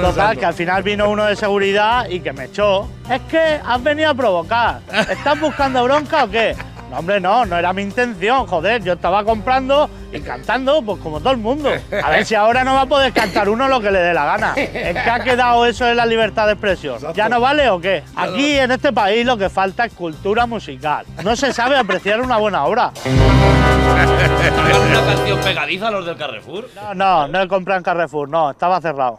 [0.00, 2.88] Total, que al final vino uno de seguridad y que me echó.
[3.10, 4.80] Es que has venido a provocar.
[5.10, 6.56] ¿Estás buscando bronca o qué?
[6.92, 8.82] No, hombre, no, no era mi intención, joder.
[8.82, 11.70] Yo estaba comprando y cantando, pues como todo el mundo.
[12.04, 14.26] A ver si ahora no va a poder cantar uno lo que le dé la
[14.26, 14.52] gana.
[14.56, 16.98] Es que ha quedado eso en la libertad de expresión.
[17.14, 18.02] ¿Ya no vale o qué?
[18.14, 21.06] Aquí en este país lo que falta es cultura musical.
[21.24, 22.92] No se sabe apreciar una buena obra.
[22.94, 26.68] ¿Sacan una canción pegadiza los del Carrefour?
[26.74, 29.18] No, no, no he comprado en Carrefour, no, estaba cerrado.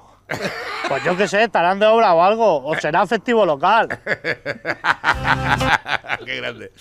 [0.88, 3.88] Pues yo qué sé, estarán de obra o algo, o será festivo local.
[6.26, 6.72] Qué grande.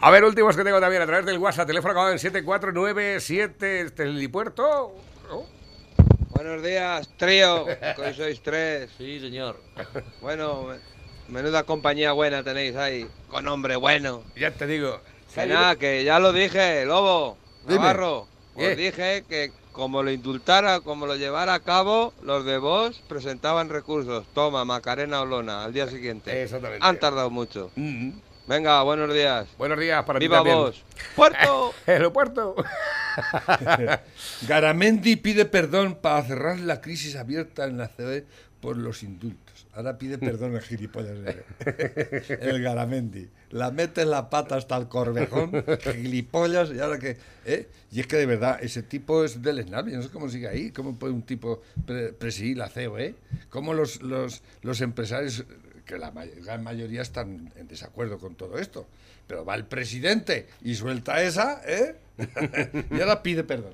[0.00, 4.02] A ver, últimos que tengo también a través del WhatsApp, teléfono acabado en 7497, este
[4.04, 4.94] es el helipuerto.
[5.28, 5.44] ¿no?
[6.30, 8.90] Buenos días, trío, que hoy sois tres.
[8.96, 9.60] Sí, señor.
[10.20, 10.78] Bueno, me-
[11.34, 14.22] menuda compañía buena tenéis ahí, con hombre bueno.
[14.36, 15.00] Ya te digo.
[15.34, 17.80] Que nada, que ya lo dije, Lobo, Dime.
[17.80, 18.28] Navarro.
[18.56, 18.70] ¿Qué?
[18.70, 23.68] Os dije que como lo indultara, como lo llevara a cabo, los de vos presentaban
[23.68, 24.26] recursos.
[24.32, 26.42] Toma, Macarena Olona, al día siguiente.
[26.42, 26.84] Exactamente.
[26.86, 27.70] Han tardado mucho.
[27.76, 28.10] Mm.
[28.48, 29.46] Venga, buenos días.
[29.58, 30.56] Buenos días para ti ¡Viva también.
[30.56, 30.82] vos!
[31.14, 31.74] ¡Puerto!
[31.86, 32.54] Aeropuerto.
[34.48, 38.24] Garamendi pide perdón para cerrar la crisis abierta en la CB
[38.60, 39.66] por los indultos.
[39.74, 41.18] Ahora pide perdón el gilipollas.
[42.40, 43.28] El Garamendi.
[43.50, 47.16] La mete en la pata hasta el corvejón, gilipollas, y ahora que...
[47.44, 47.68] ¿eh?
[47.92, 50.48] Y es que de verdad, ese tipo es del esnable, yo no sé cómo sigue
[50.48, 53.14] ahí, cómo puede un tipo pre- presidir la COE,
[53.50, 55.44] cómo los, los, los empresarios,
[55.88, 58.86] que la may- gran mayoría están en desacuerdo con todo esto,
[59.26, 61.96] pero va el presidente y suelta esa, ¿eh?
[62.92, 63.72] y ahora pide perdón.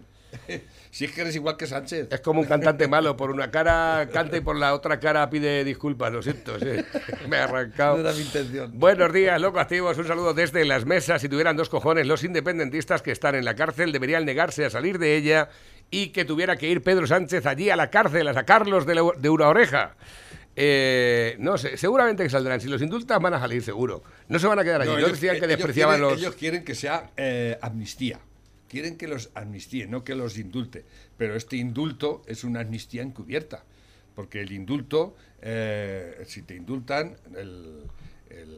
[0.91, 2.09] si es que eres igual que Sánchez.
[2.11, 5.63] Es como un cantante malo, por una cara canta y por la otra cara pide
[5.65, 6.67] disculpas, lo siento, sí.
[7.29, 7.95] Me he arrancado.
[7.97, 8.73] No era mi intención.
[8.79, 9.97] Buenos días, loco activos.
[9.99, 11.21] Un saludo desde las mesas.
[11.23, 14.99] Si tuvieran dos cojones, los independentistas que están en la cárcel deberían negarse a salir
[14.99, 15.51] de ella
[15.91, 19.13] y que tuviera que ir Pedro Sánchez allí a la cárcel a sacarlos de, la-
[19.17, 19.95] de una oreja.
[20.57, 22.61] Eh, no sé, seguramente que saldrán.
[22.61, 24.03] Si los indultan, van a salir seguro.
[24.29, 24.91] No se van a quedar allí.
[24.91, 26.21] No, ellos- decían que ellos despreciaban quieren- los.
[26.21, 28.21] Ellos quieren que sea eh, amnistía.
[28.69, 30.85] Quieren que los amnistíe, no que los indulte.
[31.17, 33.65] Pero este indulto es una amnistía encubierta.
[34.15, 37.83] Porque el indulto, eh, si te indultan, el,
[38.31, 38.57] el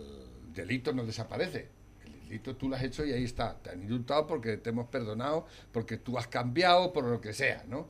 [0.55, 1.69] delito no desaparece.
[2.05, 3.57] El delito tú lo has hecho y ahí está.
[3.63, 7.65] Te han indultado porque te hemos perdonado, porque tú has cambiado, por lo que sea,
[7.69, 7.89] ¿no?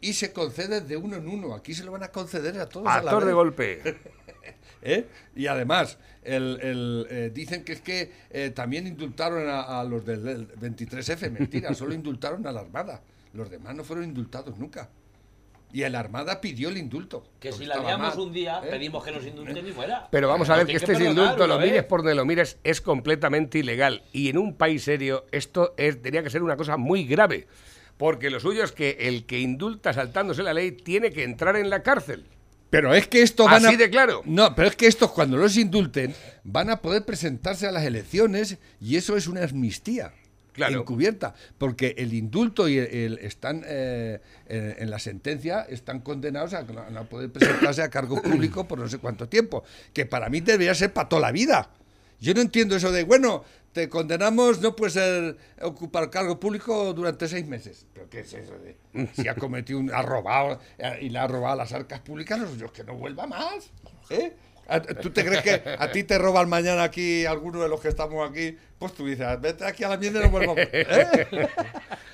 [0.00, 1.54] Y se concede de uno en uno.
[1.54, 2.86] Aquí se lo van a conceder a todos.
[2.86, 3.34] a la Actor de vez.
[3.34, 3.82] golpe.
[4.82, 5.06] ¿Eh?
[5.34, 10.04] Y además, el, el, eh, dicen que es que eh, también indultaron a, a los
[10.06, 11.30] del, del 23F.
[11.30, 13.02] Mentira, solo indultaron a la Armada.
[13.32, 14.88] Los demás no fueron indultados nunca.
[15.72, 17.24] Y la Armada pidió el indulto.
[17.38, 18.68] Que si la liamos un día, ¿eh?
[18.70, 20.08] pedimos que nos indulten y fuera.
[20.10, 21.66] Pero vamos a ver que tienen este perdonar indulto, lo vez.
[21.66, 24.02] mires por donde lo mires, es completamente ilegal.
[24.12, 27.46] Y en un país serio, esto es, tenía que ser una cosa muy grave.
[27.98, 31.68] Porque lo suyo es que el que indulta saltándose la ley tiene que entrar en
[31.68, 32.24] la cárcel.
[32.70, 33.78] Pero es que estos van Así a...
[33.78, 34.22] de claro.
[34.24, 38.58] No, pero es que estos cuando los indulten van a poder presentarse a las elecciones
[38.80, 40.12] y eso es una amnistía.
[40.52, 40.80] Claro.
[40.80, 41.34] Encubierta.
[41.56, 46.62] Porque el indulto y el, el- están eh, en, en la sentencia están condenados a
[46.62, 49.62] no, a no poder presentarse a cargo público por no sé cuánto tiempo.
[49.92, 51.70] Que para mí debería ser para toda la vida.
[52.20, 57.28] Yo no entiendo eso de, bueno, te condenamos, no puedes ser, ocupar cargo público durante
[57.28, 57.86] seis meses.
[57.92, 58.76] ¿Pero qué es eso de,
[59.12, 62.40] si ha cometido un, ha robado eh, y le ha robado a las arcas públicas,
[62.40, 63.70] lo suyo es que no vuelva más?
[64.10, 64.32] ¿Eh?
[64.68, 67.88] ¿A- ¿Tú te crees que a ti te roban mañana aquí alguno de los que
[67.88, 68.56] estamos aquí?
[68.78, 70.68] Pues tú dices, vete aquí a la mierda y no vuelvas más.
[70.72, 71.48] ¿Eh?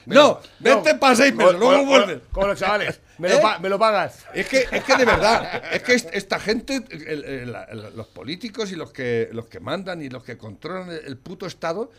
[0.06, 2.20] No, vete para seis meses, luego vuelves.
[2.30, 3.40] Como los chavales, me, lo ¿Eh?
[3.40, 4.26] pa- me lo pagas.
[4.34, 8.06] Es que, es que de verdad, es que est- esta gente, el- el- el- los
[8.08, 11.90] políticos y los que, los que mandan y los que controlan el, el puto Estado,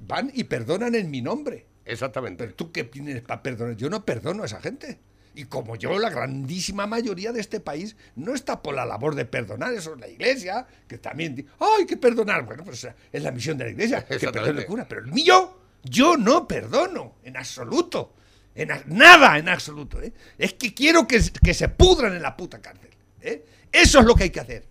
[0.00, 1.66] van y perdonan en mi nombre.
[1.84, 2.44] Exactamente.
[2.44, 3.76] Pero tú qué tienes para perdonar.
[3.76, 4.98] Yo no perdono a esa gente.
[5.38, 9.24] Y como yo, la grandísima mayoría de este país no está por la labor de
[9.24, 12.44] perdonar, eso es la iglesia, que también dice, ¡ay, que perdonar!
[12.44, 14.84] Bueno, pues es la misión de la iglesia, que perdone el cura.
[14.88, 18.14] Pero el mío, yo no perdono, en absoluto.
[18.56, 20.02] En nada, en absoluto.
[20.02, 20.12] ¿eh?
[20.36, 22.90] Es que quiero que, que se pudran en la puta cárcel.
[23.20, 23.44] ¿eh?
[23.70, 24.64] Eso es lo que hay que hacer.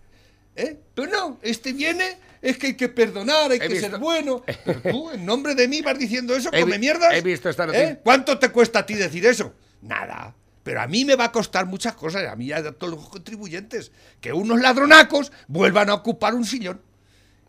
[0.54, 0.78] ¿eh?
[0.94, 4.42] Pero no, este viene, es que hay que perdonar, hay He que visto- ser bueno.
[4.66, 7.14] Pero tú, en nombre de mí, vas diciendo eso, He come mierdas.
[7.14, 7.88] he visto esta noticia.
[7.88, 8.00] ¿Eh?
[8.04, 9.54] ¿Cuánto te cuesta a ti decir eso?
[9.80, 10.34] Nada.
[10.68, 13.08] Pero a mí me va a costar muchas cosas, a mí y a todos los
[13.08, 16.82] contribuyentes, que unos ladronacos vuelvan a ocupar un sillón.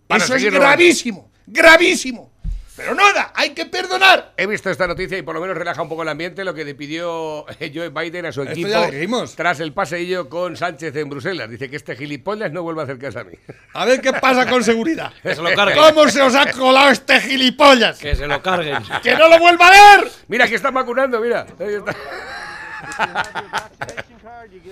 [0.08, 2.32] Para eso es gravísimo, gravísimo.
[2.78, 4.32] Pero nada, hay que perdonar.
[4.38, 6.64] He visto esta noticia y por lo menos relaja un poco el ambiente lo que
[6.64, 11.50] le pidió Joe Biden a su equipo tras el paseillo con Sánchez en Bruselas.
[11.50, 13.34] Dice que este gilipollas no vuelva a acercarse a mí.
[13.74, 15.12] A ver qué pasa con seguridad.
[15.22, 15.78] Que se lo carguen.
[15.78, 18.00] ¿Cómo se os ha colado este gilipollas?
[18.00, 18.82] Que se lo carguen.
[19.04, 20.10] ¡Que no lo vuelva a ver!
[20.30, 21.46] Mira, que están vacunando, mira.
[21.60, 21.94] Ahí está.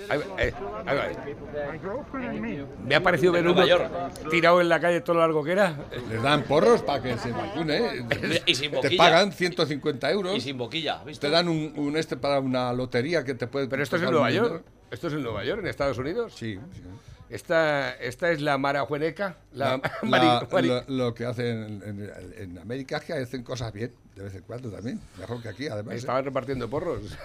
[0.08, 0.54] Ahí va, eh,
[0.86, 2.66] ahí va.
[2.84, 3.90] Me ha parecido ver Nueva uno York.
[4.30, 5.76] tirado en la calle todo lo largo que era.
[6.08, 8.06] Les dan porros para que se vacune.
[8.46, 8.96] Y sin Te boquilla.
[9.02, 10.36] pagan 150 euros.
[10.36, 11.26] Y sin boquilla, ¿viste?
[11.26, 13.68] Te dan un, un este para una lotería que te puede.
[13.68, 14.46] Pero esto es en Nueva York.
[14.48, 14.64] dinero.
[14.90, 16.34] Esto es en Nueva York, en Estados Unidos.
[16.34, 16.58] Sí.
[16.72, 16.82] sí.
[17.30, 19.36] Esta, esta es la marajueneca.
[19.52, 23.92] La, La- lo, lo que hacen en, en- en América es que hacen cosas bien,
[24.18, 25.00] de vez en cuando también.
[25.18, 25.94] Mejor que aquí, además.
[25.94, 25.98] ¿eh?
[25.98, 27.16] Estaban repartiendo porros.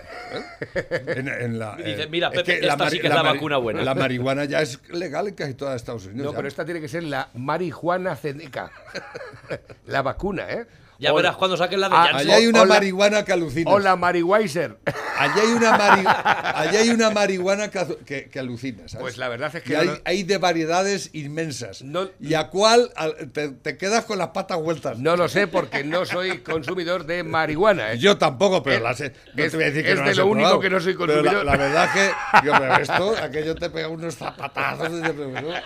[1.08, 3.58] En, en la, Y dice, eh, "Mira, Pepe, esta mari- sí que es la vacuna
[3.58, 3.82] buena".
[3.84, 6.26] La marihuana ya es legal en casi toda Estados Unidos.
[6.26, 6.36] No, ya.
[6.38, 8.72] pero esta tiene que ser la marihuana ceneca.
[9.88, 10.66] la vacuna, ¿eh?
[11.04, 12.20] Ya O- verás cuando saquen la de Ah, Janssen.
[12.20, 13.70] Allí hay una marihuana que alucina.
[13.72, 14.78] O la marihuiser.
[15.20, 16.04] Allí hay una, mari-
[16.56, 19.02] allí hay una marihuana que, que, que alucina, ¿sabes?
[19.02, 21.82] Pues la verdad es que Y hay, no- hay de variedades inmensas.
[21.82, 22.90] No- y a cuál
[23.34, 24.98] te, te quedas con las patas vueltas.
[24.98, 27.92] No lo sé porque no soy consumidor de marihuana.
[27.92, 27.98] ¿eh?
[28.00, 30.02] Yo tampoco, pero Es- las he- no es- te voy a decir que es no
[30.04, 30.60] de las he lo único probado.
[30.62, 31.46] que no soy Pero la- consumidor.
[31.46, 34.88] La, verdad que, yo, pero esto, aquello te pega unos zapatazos.
[34.90, 35.64] y te-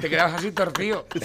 [0.00, 1.06] Te quedabas así torcido.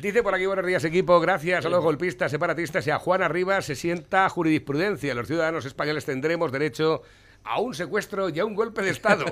[0.00, 3.62] Dice por aquí, buenos días equipo, gracias a los golpistas separatistas y a Juan Arriba
[3.62, 5.14] se sienta jurisprudencia.
[5.14, 7.02] Los ciudadanos españoles tendremos derecho
[7.44, 9.24] a un secuestro y a un golpe de Estado.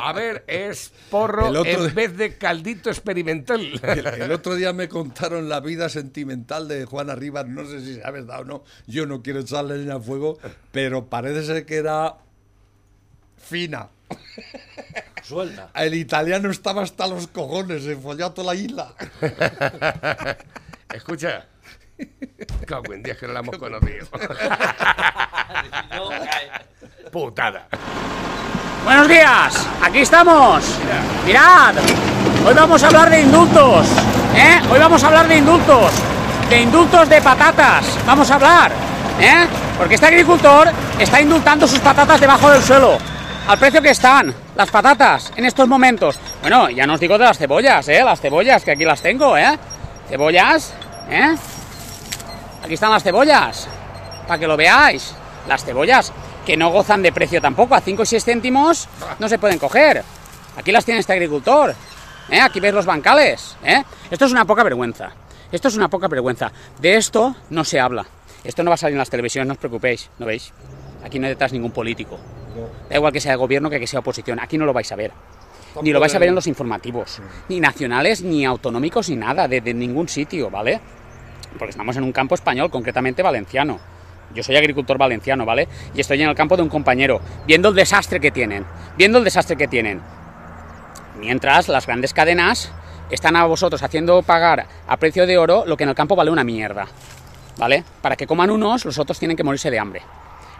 [0.00, 3.60] A ver, es porro en de- vez de caldito experimental.
[3.82, 8.00] El, el otro día me contaron la vida sentimental de Juana Rivas, no sé si
[8.00, 10.38] sabes verdad o no, yo no quiero echarle leña al fuego,
[10.72, 12.16] pero parece ser que era
[13.50, 13.88] fina.
[15.22, 15.70] Suelta.
[15.74, 18.94] El italiano estaba hasta los cojones, se folló a toda la isla.
[20.94, 21.46] Escucha.
[22.66, 24.06] Cago en días que no la hemos conocido.
[27.12, 27.66] Putada.
[28.84, 30.64] Buenos días, aquí estamos.
[31.26, 31.74] Mirad,
[32.46, 33.86] hoy vamos a hablar de indultos,
[34.34, 34.62] ¿eh?
[34.70, 35.92] Hoy vamos a hablar de indultos,
[36.48, 37.98] de indultos de patatas.
[38.06, 38.72] Vamos a hablar,
[39.20, 39.46] ¿eh?
[39.76, 42.98] Porque este agricultor está indultando sus patatas debajo del suelo.
[43.46, 46.18] Al precio que están las patatas en estos momentos.
[46.40, 48.02] Bueno, ya no os digo de las cebollas, ¿eh?
[48.04, 49.58] Las cebollas, que aquí las tengo, ¿eh?
[50.08, 50.72] Cebollas,
[51.08, 51.34] ¿eh?
[52.62, 53.66] Aquí están las cebollas,
[54.28, 55.14] para que lo veáis.
[55.48, 56.12] Las cebollas,
[56.46, 60.04] que no gozan de precio tampoco, a 5 y 6 céntimos no se pueden coger.
[60.56, 61.74] Aquí las tiene este agricultor.
[62.30, 62.40] ¿eh?
[62.40, 63.56] Aquí veis los bancales.
[63.64, 63.82] ¿eh?
[64.10, 65.10] Esto es una poca vergüenza.
[65.50, 66.52] Esto es una poca vergüenza.
[66.78, 68.06] De esto no se habla.
[68.44, 70.10] Esto no va a salir en las televisiones, no os preocupéis.
[70.18, 70.52] ¿No veis?
[71.04, 72.18] Aquí no hay detrás ningún político.
[72.88, 74.40] Da igual que sea de gobierno que que sea oposición.
[74.40, 75.12] Aquí no lo vais a ver.
[75.82, 77.20] Ni lo vais a ver en los informativos.
[77.48, 79.46] Ni nacionales, ni autonómicos, ni nada.
[79.46, 80.80] De, de ningún sitio, ¿vale?
[81.58, 83.78] porque estamos en un campo español, concretamente valenciano.
[84.34, 85.66] Yo soy agricultor valenciano, ¿vale?
[85.94, 88.64] Y estoy en el campo de un compañero, viendo el desastre que tienen,
[88.96, 90.00] viendo el desastre que tienen.
[91.18, 92.70] Mientras las grandes cadenas
[93.10, 96.30] están a vosotros haciendo pagar a precio de oro lo que en el campo vale
[96.30, 96.86] una mierda,
[97.58, 97.82] ¿vale?
[98.00, 100.02] Para que coman unos, los otros tienen que morirse de hambre.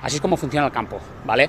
[0.02, 1.48] Así es como funciona el campo, ¿vale?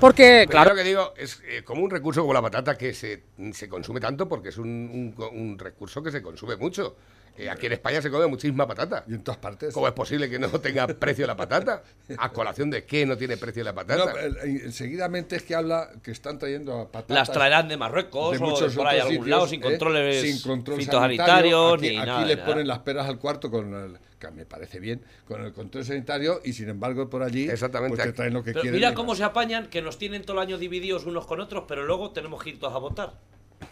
[0.00, 3.22] Porque, Claro lo que digo es eh, como un recurso como la patata que se,
[3.52, 6.96] se consume tanto porque es un, un- un recurso que se consume mucho.
[7.38, 9.04] Eh, aquí en España se come muchísima patata.
[9.08, 9.72] Y en todas partes.
[9.72, 11.82] ¿Cómo es posible que no tenga precio la patata?
[12.18, 14.12] ¿A colación de qué no tiene precio la patata?
[14.12, 17.16] No, seguidamente es que habla que están trayendo a patatas.
[17.16, 19.62] Las traerán de Marruecos de o por ahí algún sitios, lado sin ¿eh?
[19.62, 21.76] controles sin control fitosanitarios sanitario.
[21.78, 22.18] ni aquí, nada.
[22.20, 22.46] Aquí de le nada.
[22.52, 26.40] ponen las peras al cuarto con el que me parece bien con el control sanitario
[26.44, 27.96] y sin embargo por allí Exactamente.
[27.96, 28.78] pues te traen lo que Pero quieren.
[28.78, 31.84] mira cómo se apañan, que nos tienen todo el año divididos unos con otros, pero
[31.84, 33.14] luego tenemos que ir todos a votar.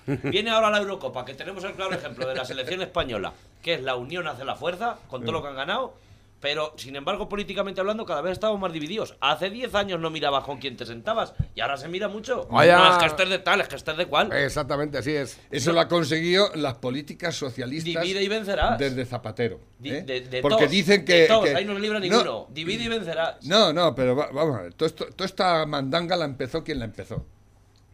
[0.06, 3.32] Viene ahora la Eurocopa, que tenemos el claro ejemplo de la selección española,
[3.62, 5.94] que es la unión hace la fuerza, con todo lo que han ganado,
[6.40, 9.14] pero sin embargo, políticamente hablando, cada vez estamos más divididos.
[9.20, 12.46] Hace 10 años no mirabas con quién te sentabas, y ahora se mira mucho.
[12.50, 12.78] Vaya.
[12.78, 14.32] No es que estés de tal, es que estés de cual.
[14.32, 15.38] Exactamente, así es.
[15.50, 18.78] Eso lo ha conseguido las políticas socialistas Divide y vencerás.
[18.78, 19.60] desde Zapatero.
[19.84, 20.00] ¿eh?
[20.00, 22.46] de, de Porque dicen que, de todos, que- ahí no libra no, ninguno.
[22.48, 23.44] Divide y vencerás.
[23.44, 24.72] No, no, pero va- vamos a ver.
[24.72, 27.26] Toda esta mandanga la empezó quien la empezó.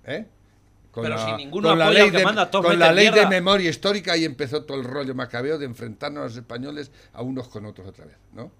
[0.04, 0.24] ¿Eh?
[0.96, 3.68] Con Pero la, si ninguno con la ley de, manda, con la ley de memoria
[3.68, 7.66] histórica y empezó todo el rollo macabeo de enfrentarnos a los españoles a unos con
[7.66, 8.50] otros otra vez, ¿no?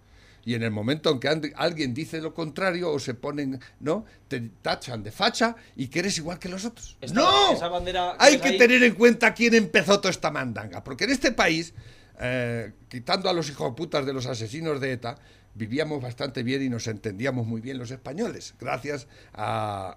[0.44, 4.04] Y en el momento en que alguien dice lo contrario o se ponen, ¿no?
[4.28, 6.98] Te tachan de facha y que eres igual que los otros.
[7.00, 7.52] Esta- ¡No!
[7.54, 10.84] esa bandera que Hay que ahí- tener en cuenta quién empezó toda esta mandanga.
[10.84, 11.72] Porque en este país,
[12.20, 15.16] eh, quitando a los hijos putas de los asesinos de ETA,
[15.54, 18.52] vivíamos bastante bien y nos entendíamos muy bien los españoles.
[18.60, 19.96] Gracias a,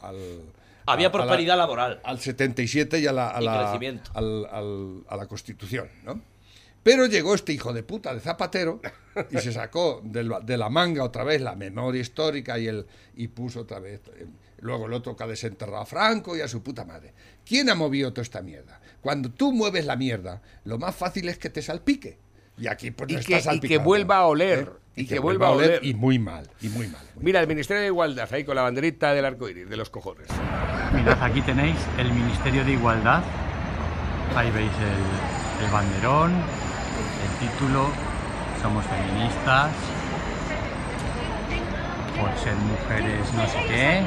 [0.00, 0.42] a- al...
[0.86, 2.00] Había a- a la- prosperidad laboral.
[2.04, 4.10] al 77 y a la, a Y la- crecimiento.
[4.14, 6.20] al- al- a la Constitución, ¿no?
[6.82, 8.80] Pero llegó este hijo de puta de Zapatero
[9.30, 13.26] y se sacó del- de la manga otra vez la memoria histórica y, el, y
[13.28, 14.00] puso otra vez.
[14.16, 14.26] eh,
[14.60, 17.12] Luego el otro que ha desenterrado a Franco y a su puta madre.
[17.44, 18.80] ¿Quién ha movido toda esta mierda?
[19.02, 22.18] Cuando tú mueves la mierda, lo más fácil es que te salpique.
[22.56, 25.48] Y aquí pues no Y está que- y que vuelva a oler, y que vuelva
[25.48, 25.80] a oler.
[25.84, 27.02] Y muy mal, y muy mal.
[27.14, 29.90] muy Mira, el Ministerio de Igualdad, ahí con la banderita del arco iris, de los
[29.90, 30.26] cojones.
[30.94, 33.22] Mirad, aquí tenéis el Ministerio de Igualdad.
[34.34, 37.88] Ahí veis el, el banderón, el título.
[38.62, 39.70] Somos feministas.
[42.18, 44.02] Por ser mujeres no sé qué.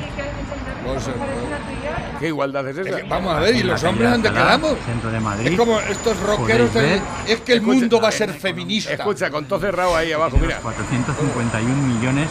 [2.19, 2.97] ¿Qué igualdad es Es esa?
[3.07, 4.75] vamos a ver, ¿y los hombres dónde quedamos?
[4.85, 5.47] Centro de Madrid.
[5.47, 6.73] Es como estos rockeros.
[6.73, 8.93] De- es que el Escucha, mundo va a ser feminista.
[8.93, 10.57] Escucha, con todo cerrado ahí abajo, mira.
[10.57, 12.27] 451 millones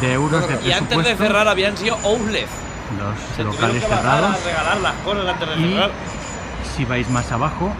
[0.00, 2.46] de euros de Y antes de cerrar habían sido outlet.
[2.98, 4.44] Los Se locales que bajar a cerrados.
[4.44, 5.90] regalar las cosas antes de Y cerrar.
[6.76, 7.72] si vais más abajo,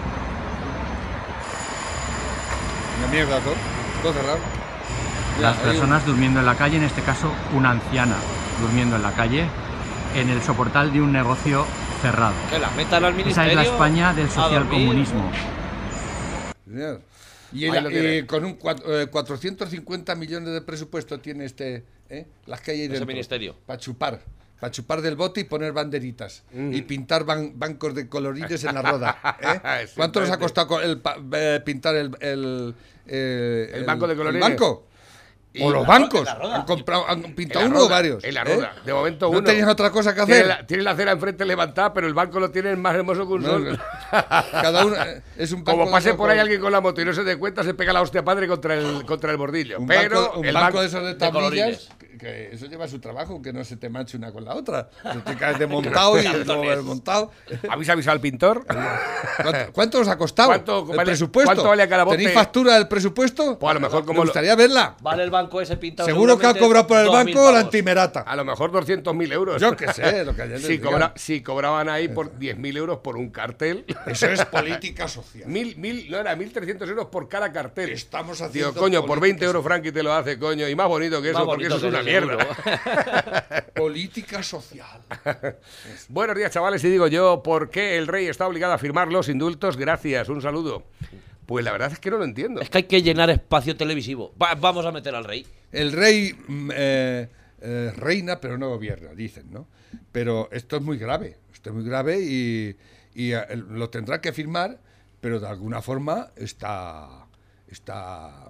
[2.98, 3.54] Una mierda todo.
[4.02, 4.38] Todo cerrado.
[5.36, 8.14] Mira, las personas durmiendo en la calle, en este caso una anciana
[8.60, 9.46] durmiendo en la calle,
[10.14, 11.64] en el soportal de un negocio
[12.00, 12.34] cerrado.
[12.50, 15.30] Que las metan al Esa es la España del socialcomunismo.
[17.52, 22.26] Y, el- y con un cuat- eh, 450 millones de presupuesto tiene este, ¿eh?
[22.46, 23.06] las que hay ahí Ese dentro.
[23.06, 23.56] ministerio.
[23.66, 24.20] Para chupar.
[24.58, 26.44] Para chupar del bote y poner banderitas.
[26.52, 26.72] Mm.
[26.72, 29.18] Y pintar ban- bancos de colorillos en la roda.
[29.42, 29.86] ¿eh?
[29.96, 31.02] ¿Cuánto nos ha costado co- el
[31.34, 32.74] eh, pintar el, el,
[33.06, 34.48] eh, El banco de colorines.
[34.48, 34.86] banco?
[35.55, 36.26] Y o los bancos.
[36.28, 38.24] Han, comprado, han pintado uno o varios.
[38.24, 38.57] En la ¿eh?
[38.57, 38.72] roda.
[38.86, 39.44] De momento ¿No uno.
[39.44, 40.46] tenías otra cosa que Tiene hacer?
[40.46, 43.42] la, tiene la acera enfrente levantada, pero el banco lo tienen más hermoso que un
[43.42, 43.64] No, sol.
[43.72, 43.78] no.
[44.50, 47.12] Cada uno eh, es un Como pase por ahí alguien con la moto y no
[47.12, 49.78] se dé cuenta, se pega la hostia padre contra el, contra el bordillo.
[49.78, 51.88] Un pero banco, un el banco banco de esos de tablillas.
[52.22, 54.88] Que, eso lleva su trabajo, que no se te manche una con la otra.
[55.02, 57.30] Se te caes desmontado y luego desmontado.
[57.68, 58.64] ¿Habéis avisado al pintor?
[58.66, 61.46] ¿Cuánto, cuánto os ha costado ¿Cuánto el vale- presupuesto?
[61.48, 62.16] cuánto vale cada bote?
[62.18, 63.58] ¿Tenéis factura del presupuesto?
[63.58, 64.96] Pues a lo mejor como Me lo- gustaría verla.
[65.00, 66.06] Vale el banco ese pintado.
[66.08, 68.20] Seguro que ha cobrado por el 2.000 banco la antimerata.
[68.20, 69.60] A lo mejor 200.000 euros.
[69.60, 73.16] Yo qué sé, lo que ayer si, cobra- si cobraban ahí por 10.000 euros por
[73.16, 73.84] un cartel.
[74.06, 75.48] Eso es política social.
[75.48, 77.90] Mil, mil, no era 1.300 euros por cada cartel.
[77.90, 80.68] Estamos Digo, haciendo coño, por política 20 euros Frankie te lo hace, coño.
[80.68, 82.11] Y más bonito que eso, porque eso es una que
[83.74, 85.00] Política social.
[86.08, 86.82] Buenos días, chavales.
[86.84, 89.76] Y digo yo, ¿por qué el rey está obligado a firmar los indultos?
[89.76, 90.84] Gracias, un saludo.
[91.46, 92.60] Pues la verdad es que no lo entiendo.
[92.60, 94.32] Es que hay que llenar espacio televisivo.
[94.40, 95.46] Va- vamos a meter al rey.
[95.72, 97.28] El rey mm, eh,
[97.60, 99.66] eh, reina, pero no gobierna, dicen, ¿no?
[100.12, 102.76] Pero esto es muy grave, esto es muy grave y,
[103.14, 104.78] y, eh, lo tendrá que firmar,
[105.20, 107.26] pero de alguna forma está,
[107.68, 108.44] está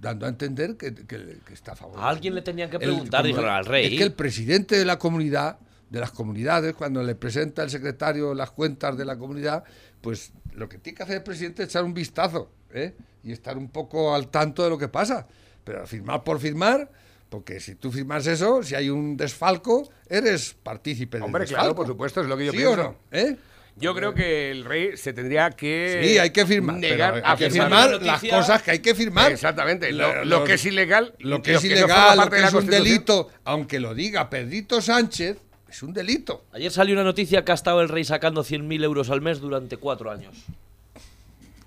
[0.00, 1.98] dando a entender que, que- que está a favor.
[1.98, 3.86] A alguien le tenían que El- preguntar, como- dijeron al rey.
[3.86, 5.58] Es que el presidente de la comunidad,
[5.90, 9.64] de las comunidades, cuando le presenta el secretario las cuentas de la comunidad,
[10.00, 12.94] pues lo que tiene que hacer el presidente es echar un vistazo ¿eh?
[13.22, 15.26] y estar un poco al tanto de lo que pasa.
[15.64, 16.90] Pero firmar por firmar,
[17.28, 21.86] porque si tú firmas eso, si hay un desfalco, eres partícipe del Hombre, claro, por
[21.86, 22.72] supuesto, es lo que yo ¿Sí pienso.
[22.74, 22.96] o no?
[23.10, 23.36] ¿Eh?
[23.78, 26.00] Yo creo que el rey se tendría que.
[26.02, 26.76] Sí, hay que firmar.
[26.80, 28.02] pero Negar hay a que firmar.
[28.02, 29.30] las cosas que hay que firmar.
[29.32, 29.92] Exactamente.
[29.92, 31.14] Lo- Lo, lo lo- que es ilegal.
[31.18, 35.36] Lo que es no ilegal, lo que es un delito, aunque lo diga Pedrito Sánchez,
[35.68, 36.46] es un delito.
[36.52, 39.76] Ayer salió una noticia que ha estado el rey sacando 100.000 euros al mes durante
[39.76, 40.34] cuatro años.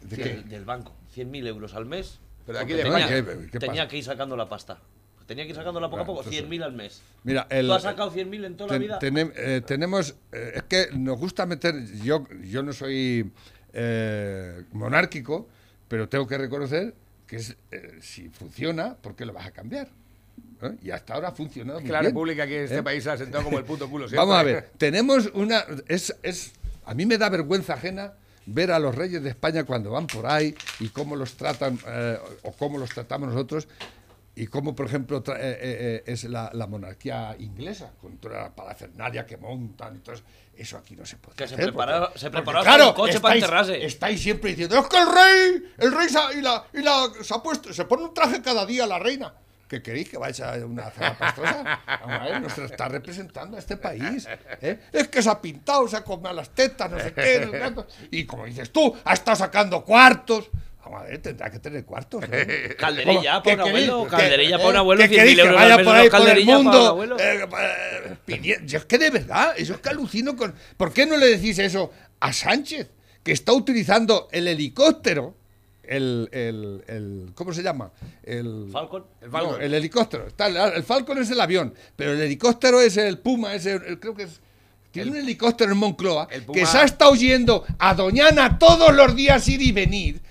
[0.02, 0.30] ¿De Sí, qué?
[0.30, 0.94] del- Del banco.
[1.16, 2.18] 100.000 euros al mes.
[2.48, 3.38] Pero de aquí de tenía, España.
[3.46, 4.80] ¿Qué- qué tenía que ir sacando la pasta.
[5.30, 6.24] Tenía que ir sacándola poco a poco.
[6.24, 6.48] pues eso.
[6.48, 7.04] 100.000 al mes.
[7.24, 9.00] Mira, el, ¿Tú has sacado 100.000 en toda la vida?
[9.02, 13.32] eh, tenemos, eh, es que nos gusta meter, yo, yo no soy
[13.74, 15.48] eh, monárquico,
[15.88, 16.96] pero tengo que reconocer
[17.28, 19.88] que es, eh, si funciona, ¿por qué lo vas a cambiar?
[20.64, 20.72] ¿Eh?
[20.82, 22.12] Y hasta ahora ha funcionado Es muy que la bien.
[22.12, 22.84] República aquí en este ¿Eh?
[22.84, 24.08] país se ha sentado como el puto culo.
[24.12, 25.64] Vamos a ver, tenemos una.
[25.88, 26.54] Es, es,
[26.86, 28.14] a mí me da vergüenza ajena
[28.48, 32.18] ver a los reyes de España cuando van por ahí y cómo los tratan eh,
[32.42, 33.68] o cómo los tratamos nosotros
[34.36, 38.42] y cómo, por ejemplo, tra- eh, eh, eh, es la, la monarquía inglesa, con toda
[38.44, 40.24] la parafernalia que montan y todo eso.
[40.56, 42.96] Eso aquí no se puede Que se hacer, porque- se porque, preparó hasta claro, un
[42.96, 43.86] coche para estáis- enterrarse.
[43.86, 47.34] Estáis siempre diciendo, es que el rey, el rey se y la, y la, se
[47.34, 49.34] ha puesto, se pone un traje cada día la reina.
[49.70, 51.80] ¿Qué queréis que vaya a una cena pastosa?
[51.86, 54.28] Vamos a ver, nos está representando a este país.
[54.62, 54.80] ¿eh?
[54.92, 57.46] Es que se ha pintado, se ha comido las tetas, no sé qué.
[57.46, 57.88] no sé cuánto.
[58.10, 60.50] Y como dices tú, ha estado sacando cuartos.
[60.84, 62.22] Vamos a ver, tendrá que tener cuartos.
[62.22, 62.28] ¿no?
[62.78, 65.36] Calderilla para un ¿Qué abuelo, calderilla para un abuelo, ¿Qué 100.000 queréis?
[65.36, 66.88] Que euros vaya por ahí por el calderilla para un mundo.
[66.88, 67.18] abuelo.
[67.20, 67.48] eh,
[68.28, 70.56] eh, yo es que de verdad, eso es que alucino con.
[70.78, 72.88] ¿Por qué no le decís eso a Sánchez?
[73.24, 75.36] Que está utilizando el helicóptero.
[75.84, 77.92] El, el, el- ¿Cómo se llama?
[78.24, 79.06] El Falcon.
[79.22, 79.52] El Falcon.
[79.54, 80.28] no, el helicóptero.
[80.28, 83.84] Está, el, el Falcon es el avión, pero el helicóptero es el Puma, es el-
[83.84, 84.40] el- creo que es.
[84.92, 88.94] Tiene un helicóptero en Moncloa el Puma- que se ha estado yendo a Doñana todos
[88.94, 90.22] los días ir y venir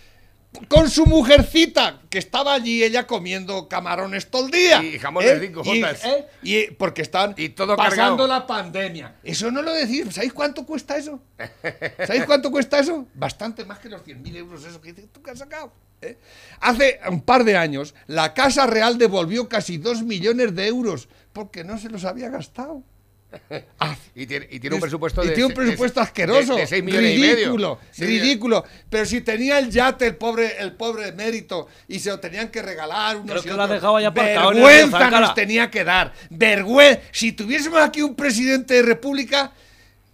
[0.66, 5.62] con su mujercita que estaba allí ella comiendo camarones todo el día Y jamones cinco
[5.64, 6.04] y, jotas.
[6.04, 6.26] ¿eh?
[6.42, 8.26] y porque están Y todo pasando cargado.
[8.26, 11.20] la pandemia eso no lo decís ¿sabéis cuánto cuesta eso?
[12.06, 13.06] ¿sabéis cuánto cuesta eso?
[13.14, 16.16] bastante más que los 100.000 euros eso que tú que has sacado ¿eh?
[16.60, 21.62] hace un par de años la Casa Real devolvió casi 2 millones de euros porque
[21.64, 22.82] no se los había gastado
[24.14, 26.56] Y tiene, y tiene un es- presupuesto y tiene un presupuesto de- asqueroso.
[26.56, 27.34] De, 6 millones y medio.
[27.36, 28.64] ridículo, Sí, ridículo.
[28.90, 32.62] Pero si tenía el yate, el pobre, el pobre mérito, y se lo tenían que
[32.62, 36.12] regalar unos Creo que lo dejado aparcado el Vergüenza nos tenía que dar.
[36.30, 37.00] Vergüenza.
[37.12, 39.52] Si tuviésemos aquí un presidente de república,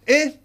[0.05, 0.35] ¿eh?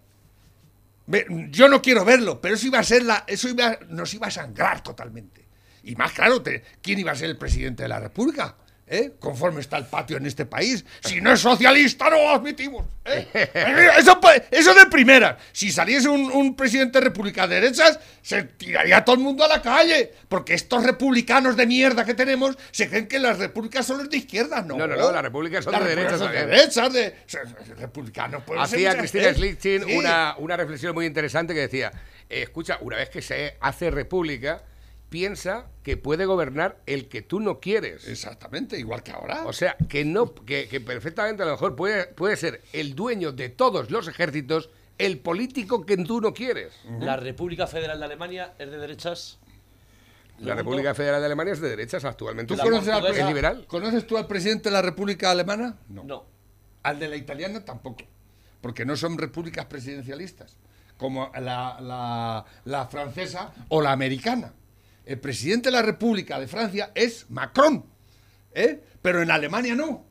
[1.51, 4.31] Yo no quiero verlo, pero eso iba a ser la, eso iba, nos iba a
[4.31, 5.45] sangrar totalmente.
[5.83, 8.55] Y más claro, te- ¿quién iba a ser el presidente de la República?
[8.93, 9.13] ¿Eh?
[9.21, 10.85] Conforme está el patio en este país.
[11.05, 12.85] Si no es socialista, no lo admitimos.
[13.05, 13.29] ¿eh?
[13.99, 15.39] Eso, pa- eso de primera.
[15.53, 19.49] Si saliese un, un presidente de República de derechas, se tiraría todo el mundo a
[19.49, 20.11] la calle.
[20.29, 24.17] Porque estos republicanos de mierda que tenemos se creen que las repúblicas son las de
[24.17, 24.61] izquierda.
[24.63, 27.15] No, No, no, no, las repúblicas son Las de derechas son de derechas, de,
[27.79, 28.43] republicanos.
[28.59, 29.37] Hacía Cristina veces.
[29.39, 29.97] Slichting Sí.
[29.97, 31.93] una, una reflexión muy interesante que decía:
[32.29, 34.63] eh, Escucha, una vez que se hace república,
[35.11, 38.09] piensa que puede gobernar el que tú no quieres.
[38.09, 39.45] Exactamente, igual que ahora.
[39.45, 43.33] O sea, que no, que, que perfectamente a lo mejor puede, puede ser el dueño
[43.33, 46.73] de todos los ejércitos, el político que tú no quieres.
[47.01, 49.39] La República Federal de Alemania es de derechas.
[50.39, 52.55] La República Federal de Alemania es de derechas actualmente.
[52.55, 53.67] ¿Tú la conoces, al, ¿Es liberal?
[53.67, 55.77] ¿Conoces tú al presidente de la República Alemana?
[55.89, 56.25] No.
[56.83, 58.05] Al de la italiana tampoco.
[58.63, 60.57] Porque no son repúblicas presidencialistas.
[60.97, 64.53] Como la, la- la francesa o la americana.
[65.05, 67.85] El presidente de la República de Francia es Macron.
[68.55, 68.81] ¿eh?
[69.03, 70.07] Pero en Alemania no.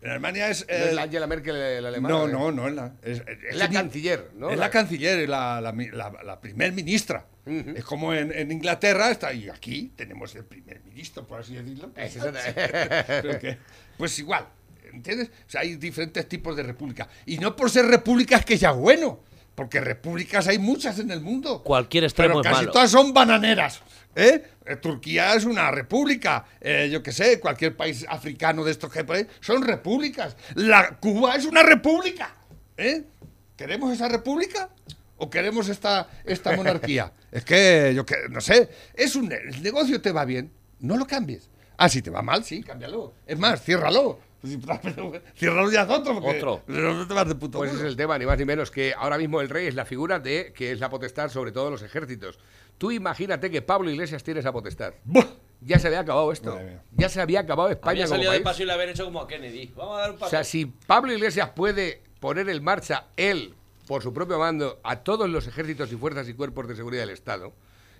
[0.00, 0.66] En Alemania es.
[0.68, 2.14] ¿No es eh, la Angela Merkel la alemana?
[2.14, 2.32] no, ¿eh?
[2.32, 2.96] no, no es la.
[3.02, 4.50] Es, es Es la canciller, ¿no?
[4.50, 7.26] Es la canciller, es la, la, primer ministra.
[7.44, 11.92] Es como en, en Inglaterra está, y aquí tenemos el primer ministro, por así decirlo.
[13.40, 13.58] Que-
[13.96, 14.46] pues igual,
[14.92, 15.30] ¿entiendes?
[15.46, 17.08] O sea, hay diferentes tipos de república.
[17.26, 19.20] Y no por ser repúblicas que ya bueno,
[19.54, 21.62] porque repúblicas hay muchas en el mundo.
[21.62, 22.72] Cualquier extremo Pero es casi malo.
[22.72, 23.82] todas son bananeras.
[24.14, 24.42] ¿eh?
[24.64, 26.44] Eh, Turquía es una república.
[26.60, 30.36] Eh, yo qué sé, cualquier país africano de estos que hay son repúblicas.
[30.54, 32.34] La Cuba es una república.
[32.76, 33.04] ¿eh?
[33.56, 34.70] ¿Queremos esa república?
[35.16, 37.12] ¿O queremos esta, esta monarquía?
[37.30, 41.06] es que, yo que, no sé, es un, el negocio te va bien, no lo
[41.06, 41.50] cambies.
[41.76, 43.14] Ah, si te va mal, sí, cámbialo.
[43.26, 44.20] Es más, ciérralo.
[44.42, 44.84] Pues, haz
[45.88, 46.20] otro.
[46.20, 46.62] Porque Otro.
[46.66, 48.92] No te vas de puto Pues ese es el tema, ni más ni menos, que
[48.92, 51.82] ahora mismo el rey es la figura de que es la potestad sobre todos los
[51.82, 52.38] ejércitos.
[52.76, 54.92] Tú imagínate que Pablo Iglesias tiene esa potestad.
[55.04, 55.24] Buah.
[55.60, 56.58] Ya se había acabado esto.
[56.90, 58.44] Ya se había acabado España Había como salido de país.
[58.44, 59.72] paso y le habían hecho como a Kennedy.
[59.76, 60.26] Vamos a dar un paso.
[60.26, 63.54] O sea, si Pablo Iglesias puede poner en marcha él,
[63.86, 67.10] por su propio mando, a todos los ejércitos y fuerzas y cuerpos de seguridad del
[67.10, 67.52] Estado,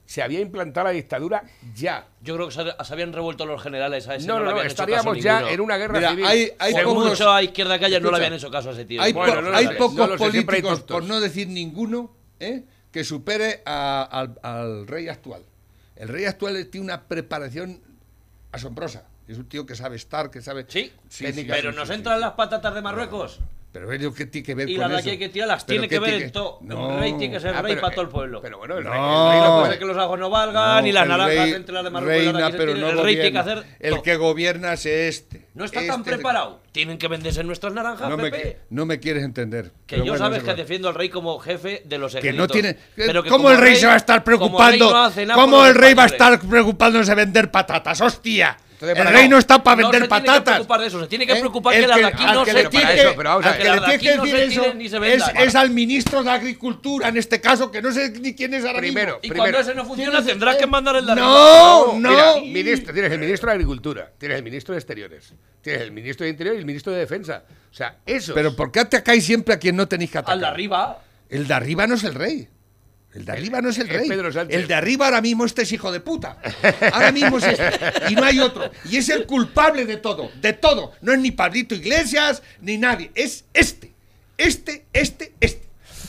[0.05, 1.43] se había implantado la dictadura
[1.75, 2.07] ya.
[2.23, 4.27] Yo creo que se, se habían revuelto los generales a ese.
[4.27, 5.55] No, no, no, hecho estaríamos ya ninguno.
[5.55, 6.25] en una guerra Mira, civil.
[6.27, 8.73] hay- hay Por pocos- mucho a izquierda que haya, no le habían hecho caso a
[8.73, 9.01] ese tío.
[9.01, 12.15] Hay, Bueno, po- no lo hay sé, pocos no hay políticos, por no decir ninguno,
[12.41, 12.65] ¿eh?
[12.91, 15.43] que supere a- al, al rey actual.
[15.97, 17.81] El rey actual tiene una preparación
[18.51, 19.05] asombrosa.
[19.29, 20.67] Es un tío que sabe estar, que sabe...
[20.69, 22.21] Sí, sí, pero sí, nos sí, entran sí.
[22.23, 23.39] las patatas de Marruecos.
[23.73, 24.97] Pero ello qué tiene que ver Y con la eso.
[24.99, 25.65] aquí hay que tirarlas.
[25.65, 26.59] Pero Tiene que ver en todo.
[26.61, 26.89] No.
[26.89, 28.41] Un rey tiene que ser Ah, rey para eh, todo el pueblo.
[28.43, 28.91] Pero bueno, el No.
[28.91, 31.09] rey, el rey no Puede puede- que los ajos no valgan, No, ni las el
[31.09, 33.39] naranjas rey- entre las de Marruecos y reina, las pero no El rey tiene que
[33.39, 34.03] hacer El todo.
[34.03, 35.47] que gobierna es este.
[35.55, 36.61] No está tan Este- preparado.
[36.71, 38.59] Tienen que venderse nuestras naranjas, No me, Pepe.
[38.69, 39.73] no me quieres entender.
[39.87, 42.49] Que yo bueno, sabes es que defiendo al rey como jefe de los que ejércitos.
[42.49, 44.95] no tiene Pero que cómo el rey se va a estar preocupando
[45.35, 49.37] cómo el rey va a estar preocupándose de vender patatas hostia Entonces, el rey no-
[49.37, 51.33] no está para No vender se tiene que patatas preocupar de eso, se tiene que
[51.35, 51.37] ¿Eh?
[51.41, 53.59] preocupar El que las de aquí no que se que- eso, pero vamos a ver.
[53.59, 55.37] que Que le tiene que no decir eso ni se es, vendan.
[55.37, 58.79] es al ministro de agricultura en este caso que no sé ni quién es ahora
[58.81, 59.19] Primero, mismo.
[59.23, 59.53] Y primero.
[59.53, 61.27] cuando ese no funciona, tendrás que mandar el de arriba.
[61.29, 65.83] no no Mira, ministro, tienes el ministro de Agricultura, tienes el ministro de Exteriores, tienes
[65.83, 67.45] el ministro de Interior y el ministro de Defensa.
[67.71, 68.35] O sea, eso.
[68.35, 70.35] pero ¿por qué atacáis siempre a quien no tenéis que atacar?
[70.35, 70.99] Al de arriba.
[71.29, 72.49] El de arriba no es el rey.
[73.15, 74.09] El de arriba no es el es rey.
[74.09, 74.57] Pedro Sánchez.
[74.57, 76.39] El de arriba ahora mismo este es hijo de puta.
[76.93, 77.71] Ahora mismo es este.
[78.09, 78.71] Y no hay otro.
[78.89, 80.31] Y es el culpable de todo.
[80.41, 80.93] De todo.
[81.03, 83.11] No es ni Pablito Iglesias ni nadie.
[83.15, 83.93] Es este.
[84.39, 85.63] Este, este, este.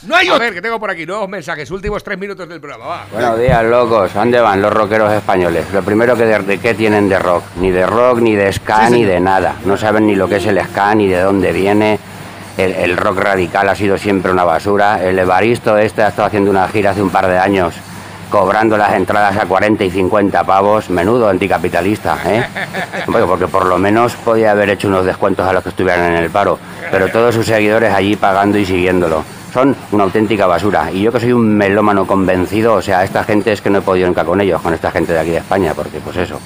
[0.06, 0.44] No hay A otro.
[0.44, 3.06] ver, que tengo por aquí nuevos mensajes, últimos tres minutos del programa, va.
[3.10, 4.12] Buenos días, locos.
[4.12, 5.64] ¿Dónde van los rockeros españoles?
[5.72, 7.42] Lo primero que de, de qué tienen de rock.
[7.60, 9.56] Ni de rock, ni de ska, ni de nada.
[9.64, 11.98] No saben ni lo que es el ska, ni de dónde viene.
[12.56, 15.02] El, el rock radical ha sido siempre una basura.
[15.02, 17.74] El Evaristo este ha estado haciendo una gira hace un par de años,
[18.30, 20.88] cobrando las entradas a 40 y 50 pavos.
[20.90, 22.44] Menudo anticapitalista, ¿eh?
[23.06, 26.22] Bueno, porque por lo menos podía haber hecho unos descuentos a los que estuvieran en
[26.22, 26.58] el paro.
[26.90, 29.24] Pero todos sus seguidores allí pagando y siguiéndolo.
[29.52, 30.90] Son una auténtica basura.
[30.92, 33.82] Y yo que soy un melómano convencido, o sea, esta gente es que no he
[33.82, 36.40] podido nunca con ellos, con esta gente de aquí de España, porque pues eso.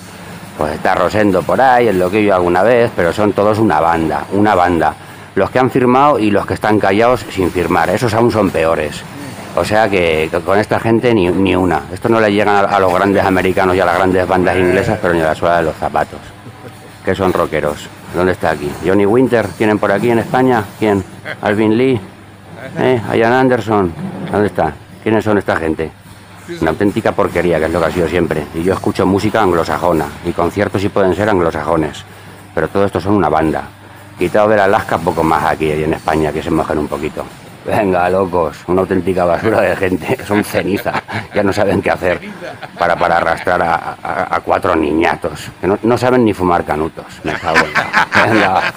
[0.59, 3.79] Pues está Rosendo por ahí, es lo que yo alguna vez, pero son todos una
[3.79, 4.93] banda, una banda.
[5.39, 9.03] Los que han firmado y los que están callados sin firmar, esos aún son peores.
[9.55, 11.83] O sea que, con esta gente ni, ni una.
[11.93, 14.99] Esto no le llegan a, a los grandes americanos y a las grandes bandas inglesas,
[15.01, 16.19] pero ni a la suela de los zapatos.
[17.05, 17.89] Que son rockeros.
[18.17, 18.69] ¿Dónde está aquí?
[18.85, 20.65] Johnny Winter, ¿tienen por aquí en España?
[20.77, 21.05] ¿Quién?
[21.41, 22.01] Alvin Lee,
[22.77, 23.01] ¿Eh?
[23.17, 23.93] Ian Anderson,
[24.33, 24.73] ¿dónde está?
[25.05, 25.93] ¿Quiénes son esta gente?
[26.61, 28.45] Una auténtica porquería, que es lo que ha sido siempre.
[28.57, 32.05] Y yo escucho música anglosajona, y conciertos sí pueden ser anglosajones,
[32.57, 33.69] pero todo esto son una banda.
[34.19, 37.25] Quitado de Alaska, poco más aquí en España, que se mojen un poquito.
[37.65, 41.03] Venga, locos, una auténtica basura de gente, son ceniza,
[41.35, 42.19] ya no saben qué hacer
[42.79, 47.05] para, para arrastrar a, a- a cuatro niñatos, que no, no saben ni fumar canutos.
[47.25, 47.59] Me cago
[48.25, 48.73] Venga.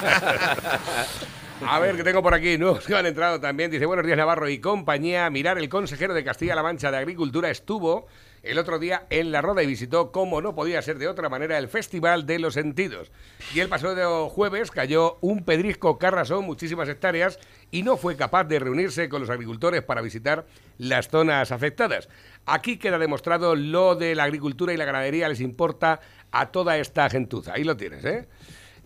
[1.68, 3.72] A ver, que tengo por aquí nuevos que han entrado también.
[3.72, 5.30] Dice, buenos días Navarro y compañía.
[5.30, 8.08] Mirar, el consejero de Castilla-La Mancha de Agricultura estuvo
[8.44, 11.58] el otro día en La Roda y visitó, como no podía ser de otra manera,
[11.58, 13.12] el Festival de los Sentidos.
[13.54, 17.38] Y el pasado jueves cayó un pedrisco carrasón, muchísimas hectáreas,
[17.70, 20.46] y no fue capaz de reunirse con los agricultores para visitar
[20.78, 22.10] las zonas afectadas.
[22.46, 26.00] Aquí queda demostrado lo de la agricultura y la ganadería les importa
[26.32, 27.54] a toda esta gentuza.
[27.54, 28.28] Ahí lo tienes, ¿eh?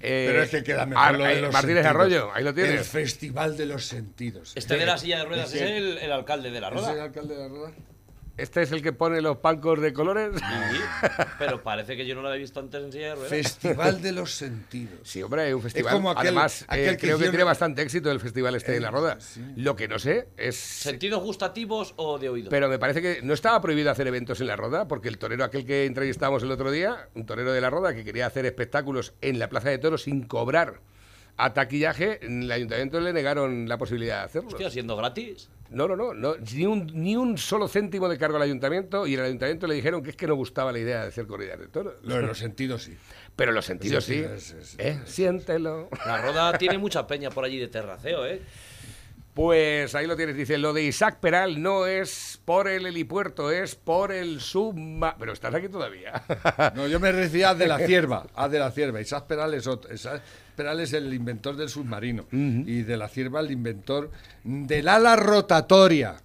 [0.02, 1.96] Eh, Pero es que queda mejor Ar- lo de eh, los Martínez sentidos.
[1.96, 2.88] Arroyo, ahí lo El tienes.
[2.90, 4.52] Festival de los Sentidos.
[4.56, 7.04] Este de la silla de ruedas es el, el alcalde de la ¿Es el roda.
[7.06, 7.72] alcalde de la Roda?
[8.38, 10.32] ¿Este es el que pone los pancos de colores?
[10.36, 10.80] Sí,
[11.40, 13.30] pero parece que yo no lo había visto antes en silla de ruedas.
[13.30, 15.00] Festival de los Sentidos.
[15.04, 15.94] Sí, hombre, un festival.
[15.94, 18.82] como aquel- Además, aquel eh, que creo que tiene bastante éxito el festival este en
[18.84, 19.18] la Roda.
[19.22, 19.42] sí.
[19.56, 20.58] Lo que no sé es...
[20.58, 22.50] ¿Sentidos gustativos o de oído?
[22.50, 25.46] Pero me parece que no estaba prohibido hacer eventos en la Roda, porque el torero
[25.46, 29.14] aquel que entrevistamos el otro día, un torero de la Roda que quería hacer espectáculos
[29.22, 30.82] en la Plaza de Toros sin cobrar
[31.38, 34.50] a taquillaje, en el ayuntamiento le negaron la posibilidad de hacerlo.
[34.50, 35.50] Hostia, siendo gratis.
[35.70, 39.16] No, no, no, no, ni, un, ni un solo céntimo de cargo al ayuntamiento y
[39.16, 41.60] en el ayuntamiento le dijeron que es que no gustaba la idea de hacer corridas
[41.60, 41.96] de toros.
[42.04, 42.96] Lo de los sentidos sí.
[43.36, 44.14] Pero los sentidos sí.
[44.14, 45.00] sentidos, sí, sí, ¿Eh?
[45.06, 45.90] Siéntelo.
[46.06, 48.42] La roda tiene mucha peña por allí de terraceo, ¿eh?
[49.34, 53.76] Pues ahí lo tienes, dice, lo de Isaac Peral no es por el helipuerto, es
[53.76, 55.18] por el subma...
[55.20, 56.24] Pero estás aquí todavía.
[56.74, 59.02] No, yo me refería a de la cierva, a de la cierva.
[59.02, 59.94] Isaac Peral es otro.
[59.94, 60.22] Isaac
[60.56, 62.26] Peral es el inventor del submarino.
[62.32, 64.12] Y de la cierva el inventor
[64.44, 66.16] del ala rotatoria,